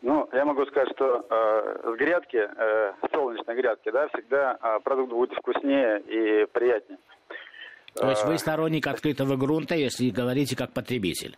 Ну, 0.00 0.28
я 0.32 0.44
могу 0.44 0.64
сказать, 0.66 0.88
что 0.96 1.26
э, 1.28 1.92
с 1.94 1.98
грядки, 1.98 2.36
э, 2.36 2.92
солнечной 3.12 3.56
грядки, 3.56 3.90
да, 3.90 4.08
всегда 4.08 4.58
э, 4.60 4.80
продукт 4.82 5.12
будет 5.12 5.32
вкуснее 5.32 6.00
и 6.00 6.46
приятнее. 6.46 6.98
То 7.94 8.10
есть 8.10 8.24
вы 8.24 8.38
сторонник 8.38 8.86
открытого 8.86 9.36
грунта, 9.36 9.74
если 9.74 10.10
говорите 10.10 10.56
как 10.56 10.72
потребитель? 10.72 11.36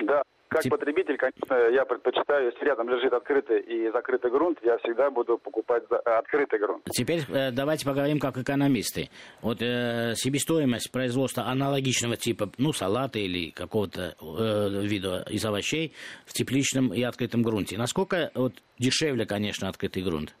Да, 0.00 0.22
как 0.52 0.62
Тип... 0.62 0.72
потребитель, 0.72 1.16
конечно, 1.16 1.54
я 1.70 1.84
предпочитаю, 1.84 2.46
если 2.46 2.64
рядом 2.64 2.88
лежит 2.88 3.12
открытый 3.12 3.60
и 3.60 3.90
закрытый 3.90 4.30
грунт, 4.30 4.58
я 4.62 4.76
всегда 4.78 5.10
буду 5.10 5.38
покупать. 5.38 5.84
Э, 5.90 5.96
открытый 6.18 6.58
грунт. 6.58 6.84
Теперь 6.90 7.20
э, 7.28 7.50
давайте 7.50 7.86
поговорим 7.86 8.18
как 8.18 8.36
экономисты. 8.36 9.08
Вот 9.40 9.62
э, 9.62 10.14
себестоимость 10.14 10.92
производства 10.92 11.44
аналогичного 11.44 12.16
типа, 12.16 12.50
ну, 12.58 12.72
салата 12.72 13.18
или 13.18 13.50
какого-то 13.50 14.14
э, 14.20 14.86
вида 14.86 15.24
из 15.30 15.44
овощей 15.44 15.92
в 16.26 16.32
тепличном 16.32 16.92
и 16.92 17.02
открытом 17.02 17.42
грунте. 17.42 17.78
Насколько 17.78 18.30
вот, 18.34 18.52
дешевле, 18.78 19.26
конечно, 19.26 19.68
открытый 19.68 20.02
грунт? 20.02 20.34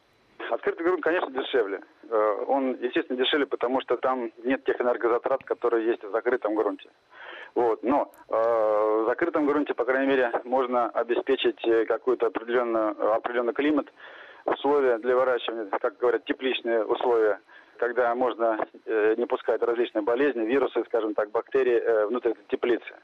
Открытый 0.50 0.84
грунт, 0.84 1.02
конечно, 1.02 1.30
дешевле. 1.30 1.80
Э, 2.10 2.44
он, 2.46 2.76
естественно, 2.82 3.18
дешевле, 3.18 3.46
потому 3.46 3.80
что 3.80 3.96
там 3.96 4.30
нет 4.44 4.64
тех 4.64 4.80
энергозатрат, 4.80 5.42
которые 5.44 5.86
есть 5.86 6.04
в 6.04 6.10
закрытом 6.10 6.54
грунте. 6.54 6.90
Вот. 7.54 7.82
Но 7.82 8.10
э, 8.28 8.32
в 8.34 9.06
закрытом 9.08 9.46
грунте, 9.46 9.74
по 9.74 9.84
крайней 9.84 10.08
мере, 10.08 10.32
можно 10.44 10.88
обеспечить 10.88 11.60
э, 11.66 11.84
какой-то 11.84 12.26
определенный, 12.26 12.90
определенный 13.14 13.52
климат, 13.52 13.88
условия 14.44 14.98
для 14.98 15.16
выращивания, 15.16 15.66
как 15.80 15.98
говорят, 15.98 16.24
тепличные 16.24 16.84
условия, 16.84 17.40
когда 17.78 18.14
можно 18.14 18.58
э, 18.86 19.14
не 19.16 19.26
пускать 19.26 19.62
различные 19.62 20.02
болезни, 20.02 20.46
вирусы, 20.46 20.82
скажем 20.86 21.14
так, 21.14 21.30
бактерии 21.30 21.78
э, 21.78 22.06
внутрь 22.06 22.32
теплицы. 22.48 22.94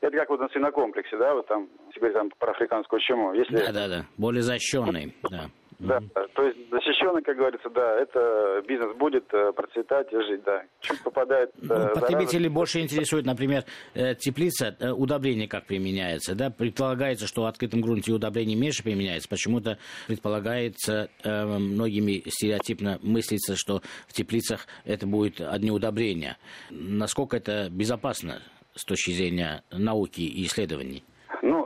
Это 0.00 0.16
как 0.16 0.30
вот 0.30 0.40
на 0.40 0.48
свинокомплексе, 0.48 1.16
да, 1.16 1.34
вот 1.34 1.46
там, 1.46 1.68
теперь 1.94 2.12
там 2.12 2.30
про 2.38 2.52
африканскую 2.52 3.00
чуму. 3.00 3.34
Если... 3.34 3.56
Да, 3.56 3.72
да, 3.72 3.88
да, 3.88 4.06
более 4.16 4.42
защищенный, 4.42 5.14
да. 5.30 5.50
Да, 5.80 5.98
то 6.34 6.42
есть 6.42 6.58
защищенный, 6.70 7.22
как 7.22 7.36
говорится, 7.36 7.70
да, 7.70 7.96
это 7.98 8.62
бизнес 8.68 8.94
будет 8.96 9.24
э, 9.32 9.50
процветать 9.52 10.12
и 10.12 10.16
жить, 10.16 10.42
да. 10.44 10.62
Чуть 10.80 11.02
попадает... 11.02 11.50
Ну, 11.56 11.74
э, 11.74 11.94
потребители 11.94 12.42
зараза... 12.42 12.54
больше 12.54 12.80
интересует, 12.80 13.24
например, 13.24 13.64
э, 13.94 14.14
теплица, 14.14 14.76
удобрение 14.94 15.48
как 15.48 15.66
применяется, 15.66 16.34
да, 16.34 16.50
предполагается, 16.50 17.26
что 17.26 17.42
в 17.42 17.46
открытом 17.46 17.80
грунте 17.80 18.12
удобрение 18.12 18.58
меньше 18.58 18.82
применяется, 18.82 19.28
почему-то 19.28 19.78
предполагается, 20.06 21.08
многими 21.24 22.28
стереотипно 22.28 22.98
мыслится, 23.02 23.56
что 23.56 23.80
в 24.06 24.12
теплицах 24.12 24.66
это 24.84 25.06
будет 25.06 25.40
одни 25.40 25.70
удобрения. 25.70 26.36
Насколько 26.70 27.38
это 27.38 27.68
безопасно 27.70 28.42
с 28.74 28.84
точки 28.84 29.12
зрения 29.12 29.62
науки 29.70 30.20
и 30.20 30.44
исследований? 30.44 31.04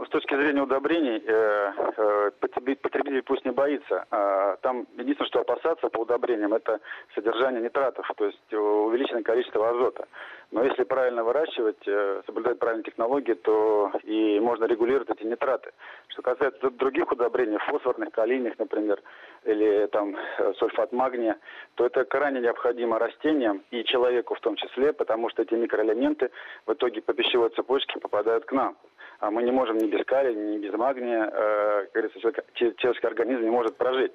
С 0.03 0.09
точки 0.09 0.35
зрения 0.35 0.63
удобрений, 0.63 1.23
э, 1.25 1.73
э, 1.97 2.31
потребитель 2.41 3.23
пусть 3.23 3.45
не 3.45 3.51
боится. 3.51 4.07
А, 4.11 4.57
там 4.63 4.87
единственное, 4.97 5.29
что 5.29 5.41
опасаться 5.41 5.89
по 5.89 6.01
удобрениям, 6.01 6.55
это 6.55 6.81
содержание 7.15 7.63
нитратов, 7.63 8.11
то 8.17 8.25
есть 8.25 8.53
увеличенное 8.53 9.23
количество 9.23 9.69
азота. 9.69 10.07
Но 10.51 10.65
если 10.65 10.85
правильно 10.85 11.23
выращивать, 11.23 11.87
э, 11.87 12.23
соблюдать 12.27 12.59
правильные 12.59 12.85
технологии, 12.85 13.35
то 13.35 13.93
и 14.05 14.41
можно 14.41 14.65
регулировать 14.65 15.11
эти 15.11 15.25
нитраты. 15.25 15.73
Что 16.09 16.23
касается 16.23 16.71
других 16.71 17.11
удобрений, 17.13 17.59
фосфорных, 17.59 18.11
калийных, 18.13 18.59
например, 18.59 19.03
или 19.45 19.87
там 19.87 20.17
сульфат 20.59 20.93
магния, 20.93 21.39
то 21.75 21.87
это 21.87 22.05
крайне 22.05 22.41
необходимо 22.41 22.99
растениям 22.99 23.63
и 23.71 23.85
человеку 23.85 24.35
в 24.35 24.41
том 24.41 24.57
числе, 24.57 24.93
потому 24.93 25.29
что 25.31 25.43
эти 25.43 25.55
микроэлементы 25.55 26.31
в 26.67 26.73
итоге 26.73 27.03
по 27.03 27.13
пищевой 27.13 27.51
цепочке 27.51 27.99
попадают 28.01 28.45
к 28.45 28.53
нам. 28.53 28.77
А 29.25 29.31
мы 29.31 29.43
не 29.43 29.53
можем 29.53 29.79
ни 29.79 29.87
без 29.87 30.05
калия, 30.05 30.35
ни 30.35 30.59
без 30.59 30.75
магния, 30.75 31.25
э, 31.25 31.87
как 31.87 31.93
говорится, 31.95 32.21
человеческий 32.53 33.07
организм 33.07 33.41
не 33.41 33.51
может 33.51 33.75
прожить. 33.79 34.13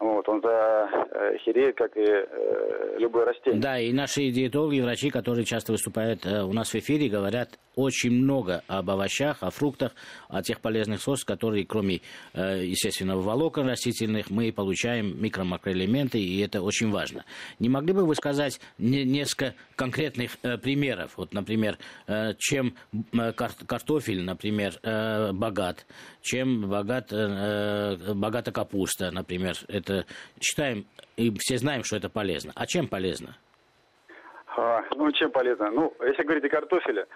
Вот, 0.00 0.28
он 0.28 0.40
захереет, 0.40 1.76
как 1.76 1.96
и 1.96 2.04
э, 2.04 2.98
любое 2.98 3.26
растение. 3.26 3.60
Да, 3.60 3.80
и 3.80 3.92
наши 3.92 4.30
диетологи, 4.30 4.80
врачи, 4.80 5.10
которые 5.10 5.44
часто 5.44 5.72
выступают 5.72 6.24
э, 6.24 6.42
у 6.44 6.52
нас 6.52 6.72
в 6.72 6.76
эфире, 6.76 7.08
говорят 7.08 7.58
очень 7.74 8.10
много 8.10 8.62
об 8.66 8.90
овощах, 8.90 9.42
о 9.42 9.50
фруктах, 9.50 9.92
о 10.28 10.42
тех 10.42 10.60
полезных 10.60 11.00
свойств, 11.00 11.26
которые, 11.26 11.64
кроме, 11.64 12.00
э, 12.34 12.64
естественно, 12.64 13.16
волокон 13.16 13.68
растительных, 13.68 14.30
мы 14.30 14.52
получаем 14.52 15.16
микро-макроэлементы, 15.20 16.18
и 16.18 16.40
это 16.40 16.62
очень 16.62 16.90
важно. 16.90 17.24
Не 17.58 17.68
могли 17.68 17.92
бы 17.92 18.04
вы 18.04 18.14
сказать 18.14 18.60
не, 18.78 19.04
несколько 19.04 19.54
конкретных 19.76 20.38
э, 20.42 20.58
примеров? 20.58 21.12
Вот, 21.16 21.32
например, 21.32 21.76
э, 22.06 22.34
чем 22.38 22.74
э, 23.12 23.32
кар 23.32 23.50
картофель, 23.66 24.22
например, 24.22 24.74
э, 24.82 25.32
богат, 25.32 25.86
чем 26.20 26.68
богат, 26.68 27.12
э, 27.12 27.96
богата 28.14 28.52
капуста, 28.52 29.10
например, 29.10 29.54
это 29.68 29.87
это 29.88 30.06
считаем 30.40 30.86
и 31.16 31.32
все 31.38 31.56
знаем, 31.56 31.84
что 31.84 31.96
это 31.96 32.08
полезно. 32.08 32.52
А 32.54 32.66
чем 32.66 32.88
полезно? 32.88 33.36
А, 34.56 34.82
ну, 34.96 35.10
чем 35.12 35.30
полезно? 35.30 35.70
Ну, 35.70 35.94
если 36.00 36.22
говорить 36.22 36.44
о 36.44 36.48
картофеле, 36.48 37.06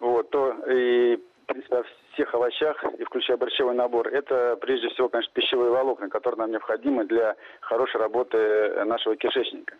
вот, 0.00 0.30
то 0.30 0.52
и, 0.70 1.16
в 1.16 1.46
принципе, 1.46 1.76
о 1.76 1.84
всех 2.12 2.34
овощах, 2.34 2.82
и 2.98 3.04
включая 3.04 3.36
борщевой 3.36 3.74
набор, 3.74 4.08
это, 4.08 4.56
прежде 4.56 4.88
всего, 4.90 5.08
конечно, 5.08 5.32
пищевые 5.34 5.70
волокна, 5.70 6.08
которые 6.08 6.38
нам 6.38 6.50
необходимы 6.50 7.04
для 7.04 7.36
хорошей 7.60 8.00
работы 8.00 8.84
нашего 8.84 9.16
кишечника. 9.16 9.76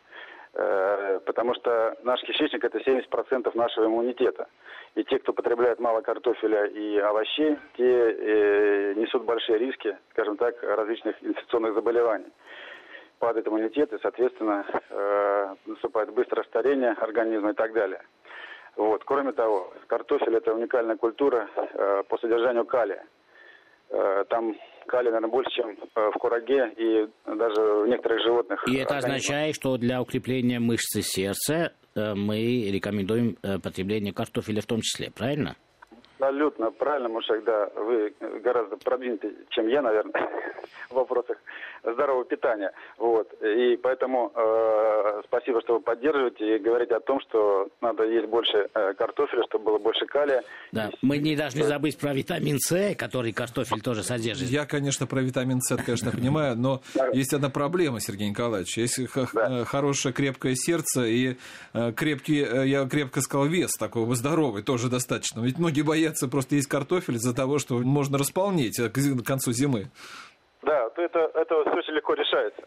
Э, 0.59 1.21
потому 1.27 1.55
что 1.55 1.97
наш 2.03 2.23
кишечник– 2.23 2.65
это 2.65 2.79
70% 2.79 3.55
нашего 3.55 3.87
иммунитета. 3.87 4.49
И 4.95 5.05
те, 5.05 5.19
кто 5.19 5.35
потребляет 5.35 5.79
мало 5.81 6.01
картофеля 6.01 6.65
и 6.65 6.97
овощей, 6.97 7.59
те 7.77 7.85
э, 7.85 8.95
несут 8.95 9.25
большие 9.25 9.59
риски, 9.59 9.99
скажем 10.13 10.39
так, 10.39 10.63
различных 10.63 11.23
инфекционных 11.23 11.75
заболеваний. 11.75 12.33
Падает 13.19 13.47
иммунитет, 13.47 13.93
и, 13.93 13.99
соответственно, 14.01 14.65
э, 14.89 15.55
наступает 15.67 16.15
быстрое 16.15 16.45
старение 16.45 16.93
организма 16.93 17.51
и 17.51 17.55
так 17.55 17.75
далее. 17.75 18.01
Вот. 18.77 19.05
Кроме 19.05 19.33
того, 19.33 19.75
картофель– 19.89 20.37
это 20.37 20.55
уникальная 20.55 20.97
культура 20.97 21.49
по 22.09 22.19
содержанию 22.19 22.65
калия. 22.65 23.05
Э, 23.91 24.25
там 24.29 24.55
калия, 24.87 25.11
наверное, 25.11 25.31
больше, 25.31 25.51
чем 25.51 25.71
э, 25.71 26.11
в 26.11 26.19
кураге 26.19 26.73
и 26.77 27.09
даже 27.27 27.61
в 27.61 27.87
некоторых 27.87 28.23
животных. 28.23 28.65
И 28.69 28.77
это 28.77 28.99
означает, 28.99 29.55
что 29.55 29.77
для 29.77 30.01
укрепления 30.01 30.59
мышцы 30.59 31.03
сердца 31.03 31.73
э, 31.95 32.15
мы 32.15 32.71
рекомендуем 32.71 33.37
потребление 33.63 34.13
картофеля 34.13 34.61
в 34.61 34.67
том 34.67 34.81
числе, 34.81 35.11
правильно? 35.11 35.57
Абсолютно 36.19 36.71
правильно, 36.71 37.11
Мушек, 37.11 37.45
да. 37.45 37.69
Вы 37.77 38.15
гораздо 38.43 38.79
продвинутый, 38.79 39.33
чем 39.51 39.69
я, 39.69 39.83
наверное, 39.83 40.13
вопросах 40.97 41.37
здорового 41.83 42.25
питания. 42.25 42.73
Вот. 42.99 43.33
И 43.43 43.77
поэтому 43.77 44.33
э, 44.35 45.23
спасибо, 45.27 45.61
что 45.61 45.75
вы 45.75 45.81
поддерживаете 45.81 46.57
и 46.57 46.59
говорите 46.59 46.95
о 46.95 47.01
том, 47.01 47.21
что 47.21 47.69
надо 47.81 48.05
есть 48.05 48.27
больше 48.27 48.69
э, 48.75 48.95
картофеля, 48.95 49.45
чтобы 49.49 49.67
было 49.67 49.79
больше 49.79 50.07
калия. 50.07 50.43
Да, 50.73 50.91
мы 51.03 51.19
не 51.19 51.37
должны 51.37 51.63
забыть 51.65 51.99
про 51.99 52.13
витамин 52.13 52.59
С, 52.59 52.95
который 52.97 53.33
картофель 53.33 53.81
тоже 53.81 54.03
содержит. 54.03 54.49
Я, 54.49 54.67
конечно, 54.67 55.07
про 55.07 55.21
витамин 55.21 55.61
С, 55.61 55.77
конечно, 55.77 56.11
понимаю, 56.11 56.57
но 56.57 56.81
есть 57.13 57.33
одна 57.33 57.51
проблема, 57.51 58.01
Сергей 58.01 58.29
Николаевич. 58.29 58.77
Есть 58.79 58.99
э, 58.99 59.65
хорошее 59.65 60.13
крепкое 60.13 60.55
сердце 60.55 61.05
и 61.05 61.37
э, 61.73 61.93
крепкий, 61.93 62.43
э, 62.43 62.67
я 62.67 62.87
крепко 62.87 63.21
сказал, 63.21 63.47
вес 63.47 63.73
такой 63.79 64.07
здоровый, 64.17 64.63
тоже 64.63 64.89
достаточно. 64.89 65.41
Ведь 65.41 65.59
многие 65.59 65.83
боятся 65.83 66.29
просто 66.29 66.57
есть 66.57 66.69
картофель 66.69 67.17
из-за 67.17 67.35
того, 67.35 67.59
что 67.59 67.79
можно 67.79 68.19
располнеть 68.19 68.77
к 68.77 69.23
концу 69.25 69.53
зимы. 69.53 69.91
Да, 70.67 70.91
то 70.91 71.01
это, 71.01 71.31
это 71.35 71.55
очень 71.59 71.93
легко 71.93 72.15
решается. 72.15 72.63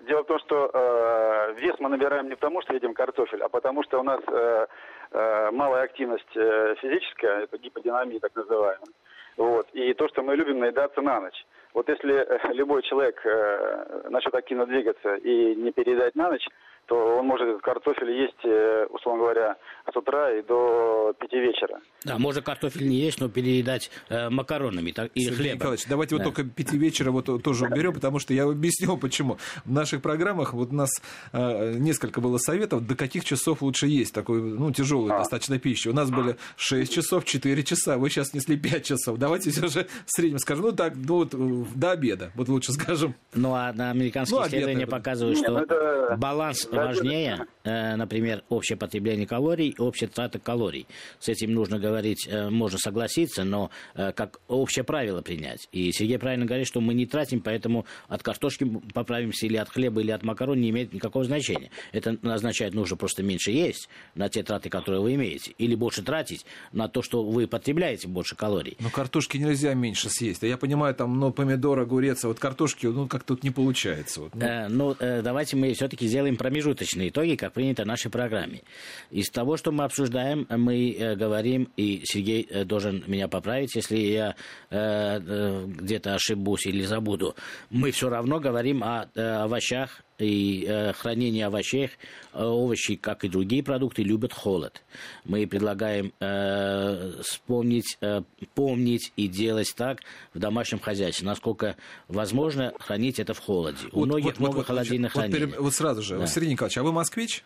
Дело 0.00 0.22
в 0.22 0.26
том, 0.26 0.38
что 0.40 0.70
э, 0.72 1.54
вес 1.54 1.74
мы 1.78 1.88
набираем 1.88 2.28
не 2.28 2.34
потому, 2.34 2.60
что 2.60 2.74
едим 2.74 2.92
картофель, 2.92 3.42
а 3.42 3.48
потому 3.48 3.82
что 3.84 4.00
у 4.00 4.02
нас 4.02 4.20
э, 4.28 4.66
э, 5.12 5.50
малая 5.50 5.84
активность 5.84 6.36
э, 6.36 6.74
физическая, 6.78 7.44
это 7.44 7.56
гиподинамия 7.56 8.20
так 8.20 8.36
называемая. 8.36 8.92
Вот. 9.38 9.66
И 9.72 9.94
то, 9.94 10.08
что 10.08 10.22
мы 10.22 10.36
любим 10.36 10.58
наедаться 10.58 11.00
на 11.00 11.20
ночь. 11.20 11.46
Вот 11.72 11.88
если 11.88 12.16
э, 12.16 12.52
любой 12.52 12.82
человек 12.82 13.18
э, 13.24 14.08
начнет 14.10 14.34
активно 14.34 14.66
двигаться 14.66 15.14
и 15.14 15.54
не 15.54 15.72
переедать 15.72 16.14
на 16.16 16.28
ночь, 16.28 16.46
то 16.88 17.18
он 17.18 17.26
может 17.26 17.46
этот 17.46 17.62
картофель 17.62 18.10
есть, 18.10 18.44
э, 18.44 18.86
условно 18.86 19.22
говоря, 19.22 19.56
с 19.92 19.94
утра 19.94 20.32
и 20.32 20.42
до 20.42 21.12
пяти 21.20 21.38
вечера. 21.38 21.80
Да, 22.04 22.18
может 22.18 22.44
картофель 22.44 22.88
не 22.88 22.96
есть, 22.96 23.20
но 23.20 23.28
переедать 23.28 23.90
э, 24.08 24.30
макаронами 24.30 24.92
так, 24.92 25.10
и 25.14 25.20
Сергей 25.20 25.36
хлебом. 25.36 25.56
Николаевич, 25.56 25.86
давайте 25.86 26.16
да. 26.16 26.24
вот 26.24 26.34
только 26.34 26.50
пяти 26.50 26.78
вечера 26.78 27.10
вот 27.10 27.26
тоже 27.42 27.66
уберем, 27.66 27.92
потому 27.92 28.18
что 28.18 28.32
я 28.32 28.44
объясню, 28.44 28.96
почему. 28.96 29.36
В 29.66 29.70
наших 29.70 30.00
программах 30.00 30.54
вот 30.54 30.70
у 30.70 30.74
нас 30.74 30.90
э, 31.32 31.74
несколько 31.74 32.22
было 32.22 32.38
советов, 32.38 32.86
до 32.86 32.96
каких 32.96 33.24
часов 33.24 33.60
лучше 33.60 33.86
есть 33.86 34.14
такой, 34.14 34.40
ну, 34.40 34.72
тяжелую 34.72 35.14
а. 35.14 35.18
достаточно 35.18 35.58
пищу. 35.58 35.90
У 35.90 35.94
нас 35.94 36.10
были 36.10 36.36
6 36.56 36.90
часов, 36.90 37.26
4 37.26 37.64
часа, 37.64 37.98
вы 37.98 38.08
сейчас 38.08 38.32
несли 38.32 38.56
5 38.56 38.84
часов. 38.84 39.18
Давайте 39.18 39.50
все 39.50 39.68
же 39.68 39.86
в 40.06 40.10
среднем 40.10 40.38
скажем, 40.38 40.64
ну, 40.64 40.72
так, 40.72 40.94
ну, 40.96 41.16
вот 41.18 41.34
до 41.78 41.90
обеда, 41.90 42.32
вот 42.34 42.48
лучше 42.48 42.72
скажем. 42.72 43.14
Ну, 43.34 43.52
а 43.52 43.74
на 43.74 43.90
американские 43.90 44.40
ну, 44.40 44.46
исследования 44.46 44.86
показывают, 44.86 45.36
что 45.36 45.50
ну, 45.50 45.58
это... 45.58 46.16
баланс 46.16 46.66
важнее, 46.86 47.46
э, 47.64 47.96
например, 47.96 48.42
общее 48.48 48.76
потребление 48.76 49.26
калорий, 49.26 49.74
общая 49.78 50.06
трата 50.06 50.38
калорий. 50.38 50.86
С 51.18 51.28
этим 51.28 51.52
нужно 51.52 51.78
говорить, 51.78 52.26
э, 52.28 52.50
можно 52.50 52.78
согласиться, 52.78 53.44
но 53.44 53.70
э, 53.94 54.12
как 54.12 54.40
общее 54.48 54.84
правило 54.84 55.22
принять. 55.22 55.68
И 55.72 55.92
Сергей 55.92 56.18
правильно 56.18 56.46
говорит, 56.46 56.66
что 56.66 56.80
мы 56.80 56.94
не 56.94 57.06
тратим, 57.06 57.40
поэтому 57.40 57.86
от 58.08 58.22
картошки 58.22 58.64
поправимся 58.94 59.46
или 59.46 59.56
от 59.56 59.68
хлеба, 59.68 60.00
или 60.00 60.10
от 60.10 60.22
макарон 60.22 60.60
не 60.60 60.70
имеет 60.70 60.92
никакого 60.92 61.24
значения. 61.24 61.70
Это 61.92 62.16
означает, 62.22 62.74
нужно 62.74 62.96
просто 62.96 63.22
меньше 63.22 63.50
есть 63.50 63.88
на 64.14 64.28
те 64.28 64.42
траты, 64.42 64.70
которые 64.70 65.00
вы 65.00 65.14
имеете, 65.14 65.52
или 65.58 65.74
больше 65.74 66.02
тратить 66.02 66.44
на 66.72 66.88
то, 66.88 67.02
что 67.02 67.24
вы 67.24 67.46
потребляете 67.46 68.08
больше 68.08 68.36
калорий. 68.36 68.76
Но 68.80 68.90
картошки 68.90 69.36
нельзя 69.36 69.74
меньше 69.74 70.08
съесть. 70.10 70.42
Я 70.42 70.56
понимаю, 70.56 70.94
там, 70.94 71.18
ну, 71.18 71.32
помидор, 71.32 71.78
огурец, 71.78 72.24
а 72.24 72.28
вот 72.28 72.38
картошки, 72.38 72.86
ну, 72.86 73.06
как 73.08 73.24
тут 73.24 73.44
не 73.44 73.50
получается. 73.50 74.20
Вот, 74.20 74.34
ну. 74.34 74.44
Э, 74.44 74.68
ну, 74.68 74.96
э, 74.98 75.22
давайте 75.22 75.56
мы 75.56 75.72
все-таки 75.74 76.06
сделаем 76.06 76.36
промежуточные 76.68 77.08
итоги, 77.08 77.34
как 77.36 77.52
принято 77.52 77.84
в 77.84 77.86
нашей 77.86 78.10
программе. 78.10 78.62
Из 79.10 79.30
того, 79.30 79.56
что 79.56 79.72
мы 79.72 79.84
обсуждаем, 79.84 80.46
мы 80.50 80.92
э, 80.92 81.16
говорим, 81.16 81.70
и 81.76 82.02
Сергей 82.04 82.46
э, 82.48 82.64
должен 82.64 83.04
меня 83.06 83.28
поправить, 83.28 83.74
если 83.74 83.96
я 83.96 84.34
э, 84.70 85.64
где-то 85.66 86.14
ошибусь 86.14 86.66
или 86.66 86.82
забуду, 86.82 87.34
мы 87.70 87.90
все 87.90 88.08
равно 88.08 88.40
говорим 88.40 88.82
о 88.84 89.08
овощах 89.14 90.02
и 90.18 90.66
э, 90.68 90.92
хранение 90.92 91.46
овощей, 91.46 91.90
э, 92.32 92.44
овощи, 92.44 92.96
как 92.96 93.24
и 93.24 93.28
другие 93.28 93.62
продукты, 93.62 94.02
любят 94.02 94.32
холод. 94.32 94.82
Мы 95.24 95.46
предлагаем 95.46 96.12
э, 96.20 97.20
вспомнить, 97.22 97.96
э, 98.00 98.22
помнить 98.54 99.12
и 99.16 99.28
делать 99.28 99.72
так 99.76 100.00
в 100.34 100.38
домашнем 100.38 100.80
хозяйстве, 100.80 101.26
насколько 101.26 101.76
возможно 102.08 102.72
хранить 102.78 103.18
это 103.20 103.34
в 103.34 103.38
холоде. 103.38 103.78
У 103.92 104.04
многих 104.04 104.32
вот, 104.32 104.40
много 104.40 104.56
вот, 104.56 104.66
холодильных 104.66 105.14
вот, 105.14 105.20
хранений. 105.20 105.46
Вот, 105.46 105.60
вот 105.60 105.74
сразу 105.74 106.02
же, 106.02 106.18
да. 106.18 106.26
Сергей 106.26 106.52
Николаевич, 106.52 106.78
а 106.78 106.82
вы 106.82 106.92
москвич? 106.92 107.44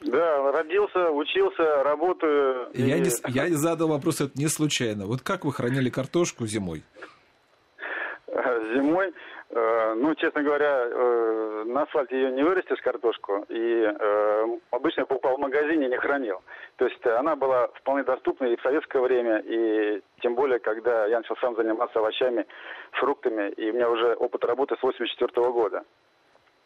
Да, 0.00 0.52
родился, 0.52 1.10
учился, 1.10 1.82
работаю. 1.82 2.70
Я, 2.74 2.96
и... 2.96 3.00
не, 3.00 3.10
я 3.34 3.48
задал 3.50 3.88
вопрос 3.88 4.20
это 4.20 4.32
не 4.34 4.48
случайно. 4.48 5.06
Вот 5.06 5.20
как 5.20 5.44
вы 5.44 5.52
хранили 5.52 5.90
картошку 5.90 6.46
зимой? 6.46 6.82
Зимой, 8.74 9.12
ну, 9.52 10.14
честно 10.14 10.42
говоря, 10.42 10.86
э, 10.86 11.64
на 11.66 11.82
асфальте 11.82 12.16
ее 12.16 12.30
не 12.30 12.42
вырастешь, 12.42 12.80
картошку, 12.82 13.44
и 13.48 13.82
э, 13.84 14.58
обычно 14.70 15.06
покупал 15.06 15.36
в 15.36 15.40
магазине, 15.40 15.88
не 15.88 15.96
хранил. 15.96 16.42
То 16.76 16.86
есть 16.86 17.04
она 17.04 17.34
была 17.34 17.68
вполне 17.74 18.04
доступна 18.04 18.46
и 18.46 18.56
в 18.56 18.62
советское 18.62 19.02
время, 19.02 19.42
и 19.44 20.02
тем 20.20 20.36
более, 20.36 20.60
когда 20.60 21.06
я 21.06 21.18
начал 21.18 21.36
сам 21.38 21.56
заниматься 21.56 21.98
овощами, 21.98 22.46
фруктами, 22.92 23.50
и 23.50 23.70
у 23.70 23.74
меня 23.74 23.90
уже 23.90 24.14
опыт 24.14 24.44
работы 24.44 24.76
с 24.76 24.82
84 24.82 25.50
года. 25.50 25.82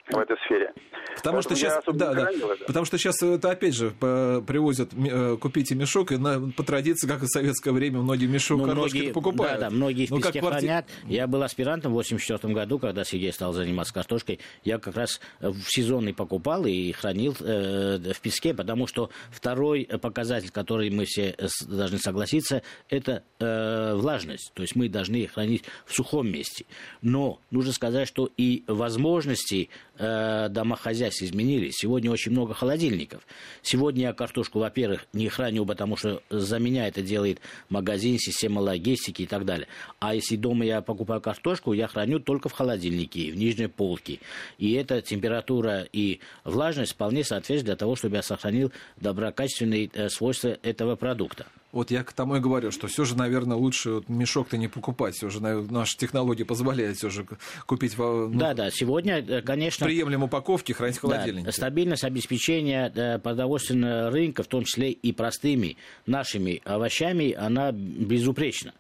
В 0.09 0.19
этой 0.19 0.37
сфере. 0.45 0.73
Потому 1.17 1.43
что, 1.43 1.55
сейчас, 1.55 1.83
да, 1.87 2.13
да, 2.13 2.31
потому 2.67 2.85
что 2.85 2.99
сейчас 2.99 3.23
это 3.23 3.51
опять 3.51 3.75
же 3.75 3.91
привозят, 3.91 4.91
э, 4.95 5.37
купите 5.41 5.75
мешок, 5.75 6.13
и 6.13 6.17
на, 6.17 6.51
по 6.53 6.63
традиции, 6.63 7.07
как 7.07 7.23
и 7.23 7.27
в 7.27 7.29
советское 7.29 7.73
время, 7.73 8.01
многие 8.01 8.27
мешок 8.27 8.59
ну, 8.59 8.67
картошки 8.67 8.97
многие, 8.97 9.13
покупают. 9.13 9.61
Да, 9.61 9.71
да, 9.71 9.75
многие 9.75 10.07
в 10.07 10.11
ну, 10.11 10.17
песке 10.19 10.41
кварти... 10.41 10.67
хранят. 10.67 10.87
Я 11.05 11.27
был 11.27 11.43
аспирантом 11.43 11.93
в 11.93 11.95
84 11.95 12.53
году, 12.53 12.79
когда 12.79 13.05
Сергей 13.05 13.33
стал 13.33 13.53
заниматься 13.53 13.95
картошкой. 13.95 14.41
Я 14.65 14.79
как 14.79 14.97
раз 14.97 15.21
в 15.41 15.65
сезонный 15.69 16.13
покупал 16.13 16.67
и 16.67 16.93
хранил 16.93 17.35
э, 17.41 18.13
в 18.13 18.21
песке, 18.21 18.53
потому 18.53 18.87
что 18.87 19.11
второй 19.31 19.85
показатель, 19.85 20.51
который 20.51 20.91
мы 20.91 21.05
все 21.07 21.37
должны 21.67 21.99
согласиться, 21.99 22.63
это 22.91 23.23
э, 23.39 23.95
влажность. 23.95 24.53
То 24.55 24.63
есть 24.63 24.77
мы 24.77 24.89
должны 24.89 25.27
хранить 25.29 25.65
в 25.87 25.95
сухом 25.95 26.31
месте. 26.31 26.67
Но 27.03 27.41
нужно 27.51 27.73
сказать, 27.73 28.09
что 28.09 28.31
и 28.37 28.65
возможности 28.67 29.71
э, 29.99 30.49
домохозяйств 30.49 31.23
изменились. 31.23 31.75
Сегодня 31.77 32.11
очень 32.11 32.33
много 32.33 32.55
холодильников. 32.55 33.27
Сегодня 33.63 34.03
я 34.09 34.13
картошку, 34.13 34.59
во-первых, 34.59 35.07
не 35.13 35.29
храню, 35.29 35.67
потому 35.67 35.97
что 35.97 36.23
за 36.31 36.59
меня 36.59 36.89
это 36.89 37.03
делает 37.03 37.41
магазин, 37.69 38.19
система 38.19 38.61
логистики 38.61 39.23
и 39.23 39.27
так 39.27 39.45
далее. 39.45 39.69
А 40.01 40.15
если 40.15 40.37
дома 40.37 40.65
я 40.65 40.81
покупаю 40.83 41.21
картошку, 41.21 41.73
я 41.73 41.87
храню 41.87 42.21
только 42.21 42.49
в 42.49 42.53
холодильнике, 42.53 43.31
в 43.33 43.37
нижней 43.37 43.69
полке. 43.69 44.21
И 44.59 44.73
эта 44.73 45.01
температура 45.03 45.87
и 45.93 46.21
влажность 46.45 46.93
вполне 46.93 47.25
соответствует 47.25 47.65
для 47.65 47.77
того, 47.77 47.97
чтобы 47.97 48.17
я 48.17 48.23
сохранил 48.23 48.73
доброкачественные 48.97 49.91
э, 49.93 50.09
свойства 50.09 50.59
этого 50.63 50.97
продукта. 50.97 51.47
Вот 51.75 51.91
я 51.91 52.05
к 52.05 52.13
тому 52.13 52.37
и 52.37 52.41
говорю, 52.41 52.71
что 52.71 52.87
все 52.87 53.05
же, 53.05 53.17
наверное, 53.17 53.57
лучше 53.57 53.95
вот 53.95 54.09
мешок-то 54.09 54.57
не 54.57 54.69
покупать. 54.69 55.17
Все 55.17 55.29
же 55.29 55.41
наши 55.41 55.97
технологии 55.99 56.45
позволяют 56.45 56.99
все 56.99 57.11
же 57.11 57.27
купить... 57.67 57.99
Ну, 57.99 58.31
да, 58.31 58.55
да, 58.55 58.71
сегодня, 58.71 59.19
э, 59.19 59.43
конечно... 59.43 59.85
Приемлемой 59.85 60.27
упаковки 60.27 60.71
хранить 60.71 60.99
в 60.99 61.01
холодильнике. 61.01 61.47
Да, 61.47 61.53
стабильность 61.53 62.05
обеспечения 62.05 62.93
э, 62.95 63.19
продовольственного 63.19 64.13
рынка, 64.13 64.45
в 64.45 64.47
том 64.47 64.63
числе 64.63 64.93
и 64.93 65.11
простыми 65.11 65.77
нашими 66.07 66.63
овощами, 66.65 67.33
она 67.33 67.73
безупречна 67.73 68.73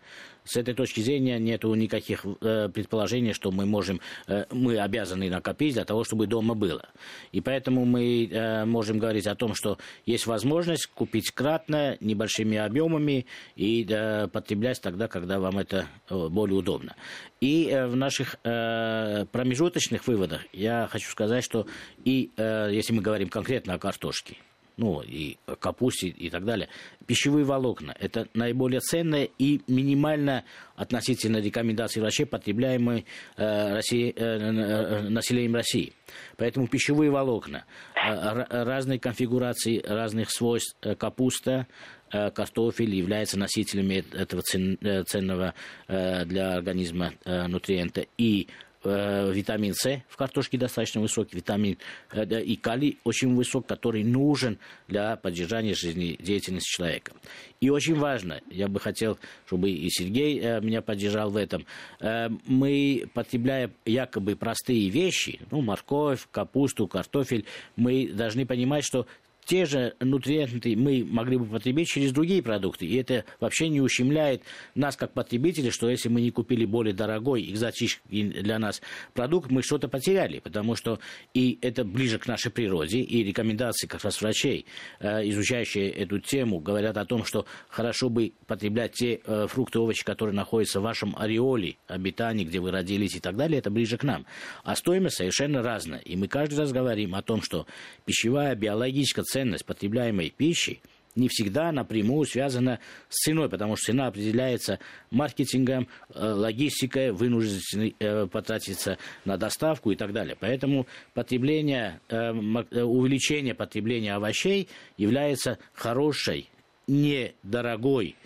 с 0.44 0.56
этой 0.56 0.74
точки 0.74 1.00
зрения 1.00 1.38
нет 1.38 1.64
никаких 1.64 2.24
э, 2.40 2.68
предположений, 2.68 3.32
что 3.32 3.50
мы 3.50 3.64
можем, 3.64 4.00
э, 4.26 4.44
мы 4.50 4.78
обязаны 4.78 5.30
накопить 5.30 5.74
для 5.74 5.84
того, 5.84 6.04
чтобы 6.04 6.26
дома 6.26 6.54
было. 6.54 6.88
И 7.32 7.40
поэтому 7.40 7.84
мы 7.84 8.26
э, 8.26 8.64
можем 8.64 8.98
говорить 8.98 9.26
о 9.26 9.34
том, 9.34 9.54
что 9.54 9.78
есть 10.04 10.26
возможность 10.26 10.86
купить 10.86 11.30
кратно, 11.30 11.96
небольшими 12.00 12.58
объемами 12.58 13.26
и 13.56 13.86
э, 13.88 14.28
потреблять 14.28 14.80
тогда, 14.80 15.08
когда 15.08 15.40
вам 15.40 15.58
это 15.58 15.86
э, 16.10 16.28
более 16.28 16.58
удобно. 16.58 16.94
И 17.40 17.68
э, 17.68 17.86
в 17.86 17.96
наших 17.96 18.36
э, 18.44 19.26
промежуточных 19.32 20.06
выводах 20.06 20.42
я 20.52 20.88
хочу 20.90 21.10
сказать, 21.10 21.44
что 21.44 21.66
и 22.04 22.30
э, 22.36 22.68
если 22.72 22.92
мы 22.92 23.02
говорим 23.02 23.28
конкретно 23.28 23.74
о 23.74 23.78
картошке, 23.78 24.36
ну 24.76 25.02
и 25.02 25.36
капусте 25.60 26.08
и 26.08 26.30
так 26.30 26.44
далее. 26.44 26.68
Пищевые 27.06 27.44
волокна– 27.44 27.94
это 28.00 28.28
наиболее 28.34 28.80
ценное 28.80 29.28
и 29.38 29.60
минимально 29.68 30.44
относительно 30.76 31.38
рекомендаций 31.38 32.00
врачей, 32.00 32.26
потребляемые 32.26 33.04
э, 33.36 33.74
России, 33.74 34.12
э, 34.14 34.22
э, 34.24 35.08
населением 35.08 35.54
России. 35.54 35.92
Поэтому 36.36 36.66
пищевые 36.66 37.10
волокна 37.10 37.64
э, 37.94 38.44
разной 38.64 38.98
конфигурации, 38.98 39.82
разных 39.86 40.30
свойств 40.30 40.76
э, 40.82 40.94
капуста, 40.94 41.66
э, 42.12 42.30
картофель 42.30 42.94
являются 42.94 43.38
носителями 43.38 44.04
этого 44.12 44.42
цен, 44.42 44.78
э, 44.80 45.04
ценного 45.04 45.54
э, 45.86 46.24
для 46.24 46.54
организма 46.54 47.12
э, 47.24 47.46
нутриента. 47.46 48.06
И 48.18 48.48
э, 48.84 49.32
витамин 49.32 49.74
С 49.74 50.02
в 50.08 50.16
картошке 50.16 50.58
достаточно 50.58 51.00
высокий, 51.00 51.36
витамин 51.36 51.78
э, 52.12 52.42
и 52.42 52.56
калий 52.56 52.98
очень 53.04 53.34
высок, 53.34 53.66
который 53.66 54.04
нужен 54.04 54.58
для 54.88 55.16
поддержания 55.16 55.74
жизнедеятельности 55.74 56.70
человека. 56.70 57.12
И 57.60 57.70
очень 57.70 57.94
важно, 57.94 58.40
я 58.50 58.68
бы 58.68 58.78
хотел, 58.78 59.18
чтобы 59.46 59.70
и 59.70 59.88
Сергей 59.88 60.38
э, 60.38 60.60
меня 60.60 60.82
поддержал 60.82 61.30
в 61.30 61.36
этом, 61.36 61.64
э, 62.00 62.28
мы, 62.46 63.08
потребляя 63.14 63.70
якобы 63.86 64.36
простые 64.36 64.90
вещи, 64.90 65.40
ну, 65.50 65.62
морковь, 65.62 66.28
капусту, 66.30 66.86
картофель, 66.86 67.46
мы 67.76 68.08
должны 68.08 68.44
понимать, 68.44 68.84
что 68.84 69.06
те 69.44 69.66
же 69.66 69.94
нутриенты 70.00 70.76
мы 70.76 71.04
могли 71.04 71.36
бы 71.36 71.46
потребить 71.46 71.88
через 71.88 72.12
другие 72.12 72.42
продукты. 72.42 72.86
И 72.86 72.96
это 72.96 73.24
вообще 73.40 73.68
не 73.68 73.80
ущемляет 73.80 74.42
нас 74.74 74.96
как 74.96 75.12
потребителей, 75.12 75.70
что 75.70 75.88
если 75.88 76.08
мы 76.08 76.20
не 76.20 76.30
купили 76.30 76.64
более 76.64 76.94
дорогой, 76.94 77.44
экзотический 77.50 78.24
для 78.42 78.58
нас 78.58 78.80
продукт, 79.12 79.50
мы 79.50 79.62
что-то 79.62 79.88
потеряли. 79.88 80.38
Потому 80.38 80.76
что 80.76 80.98
и 81.34 81.58
это 81.62 81.84
ближе 81.84 82.18
к 82.18 82.26
нашей 82.26 82.50
природе, 82.50 83.00
и 83.00 83.22
рекомендации 83.24 83.86
как 83.86 84.04
раз 84.04 84.20
врачей, 84.20 84.66
э, 85.00 85.28
изучающие 85.28 85.90
эту 85.90 86.20
тему, 86.20 86.60
говорят 86.60 86.96
о 86.96 87.04
том, 87.04 87.24
что 87.24 87.46
хорошо 87.68 88.08
бы 88.08 88.32
потреблять 88.46 88.92
те 88.92 89.20
э, 89.24 89.46
фрукты, 89.48 89.78
овощи, 89.78 90.04
которые 90.04 90.34
находятся 90.34 90.80
в 90.80 90.84
вашем 90.84 91.14
ореоле 91.16 91.76
обитания, 91.86 92.44
где 92.44 92.60
вы 92.60 92.70
родились 92.70 93.16
и 93.16 93.20
так 93.20 93.36
далее, 93.36 93.58
это 93.58 93.70
ближе 93.70 93.98
к 93.98 94.04
нам. 94.04 94.26
А 94.62 94.76
стоимость 94.76 95.16
совершенно 95.16 95.62
разная. 95.62 96.00
И 96.00 96.16
мы 96.16 96.28
каждый 96.28 96.58
раз 96.58 96.72
говорим 96.72 97.14
о 97.14 97.22
том, 97.22 97.42
что 97.42 97.66
пищевая, 98.04 98.54
биологическая 98.54 99.24
ценность 99.34 99.66
потребляемой 99.66 100.30
пищи 100.30 100.80
не 101.16 101.28
всегда 101.28 101.72
напрямую 101.72 102.24
связана 102.24 102.78
с 103.08 103.22
ценой, 103.22 103.48
потому 103.48 103.76
что 103.76 103.86
цена 103.86 104.06
определяется 104.08 104.78
маркетингом, 105.10 105.88
э, 106.12 106.24
логистикой, 106.24 107.12
вынуждены 107.12 107.94
э, 107.98 108.26
потратиться 108.26 108.98
на 109.24 109.36
доставку 109.36 109.90
и 109.90 109.96
так 109.96 110.12
далее. 110.12 110.36
Поэтому 110.38 110.86
потребление, 111.14 112.00
э, 112.08 112.30
увеличение 112.32 113.54
потребления 113.54 114.14
овощей 114.14 114.68
является 114.96 115.58
хорошей, 115.72 116.48
недорогой 116.86 118.16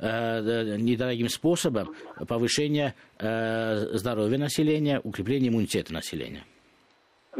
недорогим 0.00 1.28
способом 1.28 1.92
повышения 2.28 2.94
здоровья 3.18 4.38
населения, 4.38 5.00
укрепления 5.02 5.48
иммунитета 5.48 5.92
населения. 5.92 6.44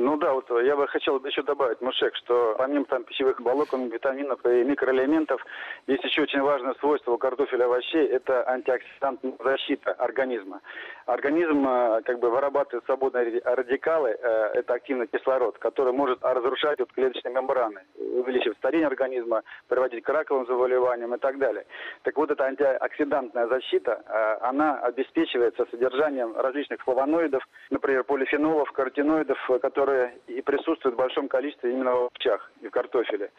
Ну 0.00 0.16
да, 0.16 0.32
вот 0.32 0.48
я 0.64 0.76
бы 0.76 0.87
хотел 0.87 1.18
еще 1.24 1.42
добавить, 1.42 1.80
Мушек, 1.80 2.14
что 2.14 2.54
помимо 2.56 2.84
там 2.84 3.02
пищевых 3.02 3.40
волокон, 3.40 3.88
витаминов 3.88 4.38
и 4.46 4.62
микроэлементов, 4.62 5.44
есть 5.88 6.04
еще 6.04 6.22
очень 6.22 6.40
важное 6.40 6.74
свойство 6.74 7.11
у 7.11 7.18
картофеля 7.18 7.64
овощей, 7.64 8.06
это 8.06 8.48
антиоксидантная 8.48 9.32
защита 9.42 9.90
организма. 9.94 10.61
Организм 11.06 11.66
э, 11.66 12.02
как 12.04 12.20
бы 12.20 12.30
вырабатывает 12.30 12.84
свободные 12.84 13.40
радикалы, 13.44 14.11
э, 14.11 14.50
это 14.54 14.74
активный 14.74 15.08
кислород, 15.08 15.58
который 15.58 15.92
может 15.92 16.22
разрушать 16.22 16.78
вот 16.78 16.92
клеточные 16.92 17.34
мембраны, 17.34 17.80
увеличивать 17.96 18.58
старение 18.58 18.87
организма, 18.87 19.42
приводить 19.66 20.04
к 20.04 20.08
раковым 20.11 20.46
заболеваниям 20.46 21.12
и 21.12 21.18
так 21.18 21.38
далее. 21.38 21.66
Так 22.02 22.16
вот 22.18 22.30
эта 22.30 22.44
антиоксидантная 22.44 23.48
защита, 23.48 24.00
э, 24.06 24.46
она 24.46 24.78
обеспечивается 24.78 25.66
содержанием 25.72 26.37
различных 26.37 26.80
флавоноидов, 26.82 27.42
например, 27.70 28.04
полифенолов, 28.04 28.70
каротиноидов, 28.70 29.38
которые 29.61 29.88
которые 29.88 30.18
и 30.27 30.42
присутствуют 30.42 30.94
в 30.94 30.98
большом 30.98 31.29
количестве 31.29 31.72
именно 31.72 31.92
в 31.92 31.96
овощах 31.96 32.51
и 32.62 32.68
в 32.68 32.70
картофеле. 32.70 33.31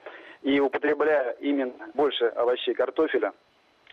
И 0.42 0.60
употребляя 0.60 1.32
именно 1.42 1.74
больше 1.94 2.26
овощей 2.26 2.74
картофеля, 2.74 3.34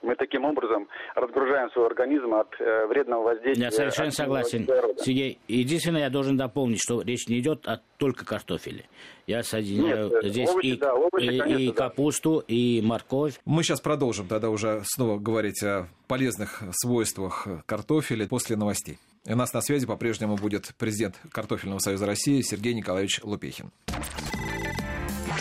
мы 0.03 0.14
таким 0.14 0.45
образом 0.45 0.88
разгружаем 1.14 1.71
свой 1.71 1.87
организм 1.87 2.35
от 2.35 2.49
э, 2.61 2.87
вредного 2.87 3.25
воздействия. 3.25 3.64
Я 3.64 3.71
совершенно 3.71 4.11
согласен. 4.11 4.66
Сергей, 4.99 5.38
единственное, 5.49 6.03
я 6.03 6.11
должен 6.11 6.37
дополнить, 6.37 6.81
что 6.83 7.01
речь 7.01 7.27
не 7.29 7.38
идет 7.40 7.66
о 7.66 7.81
только 7.97 8.25
картофеле. 8.27 8.85
Я 9.27 9.42
соединяю 9.42 10.11
Нет, 10.11 10.25
здесь 10.25 10.51
овощи, 10.51 10.66
и, 10.66 10.77
да, 10.77 10.95
овощи, 10.95 11.25
и, 11.25 11.38
конечно, 11.38 11.62
и 11.62 11.73
капусту, 11.73 12.38
да. 12.40 12.45
и 12.49 12.83
морковь. 12.83 13.40
Мы 13.47 13.62
сейчас 13.62 13.81
продолжим 13.81 14.29
тогда 14.29 14.51
уже 14.51 14.83
снова 14.85 15.19
говорить 15.19 15.62
о 15.64 15.87
полезных 16.09 16.62
свойствах 16.73 17.49
картофеля 17.66 18.29
после 18.29 18.57
новостей. 18.57 18.99
И 19.27 19.33
у 19.33 19.37
нас 19.37 19.53
на 19.53 19.61
связи 19.61 19.87
по-прежнему 19.87 20.37
будет 20.37 20.73
президент 20.79 21.17
Картофельного 21.33 21.81
союза 21.81 22.07
России 22.07 22.41
Сергей 22.43 22.75
Николаевич 22.75 23.21
Лупехин. 23.23 23.73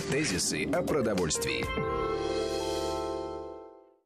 Тезисы 0.10 0.66
о 0.66 0.82
продовольствии. 0.82 1.64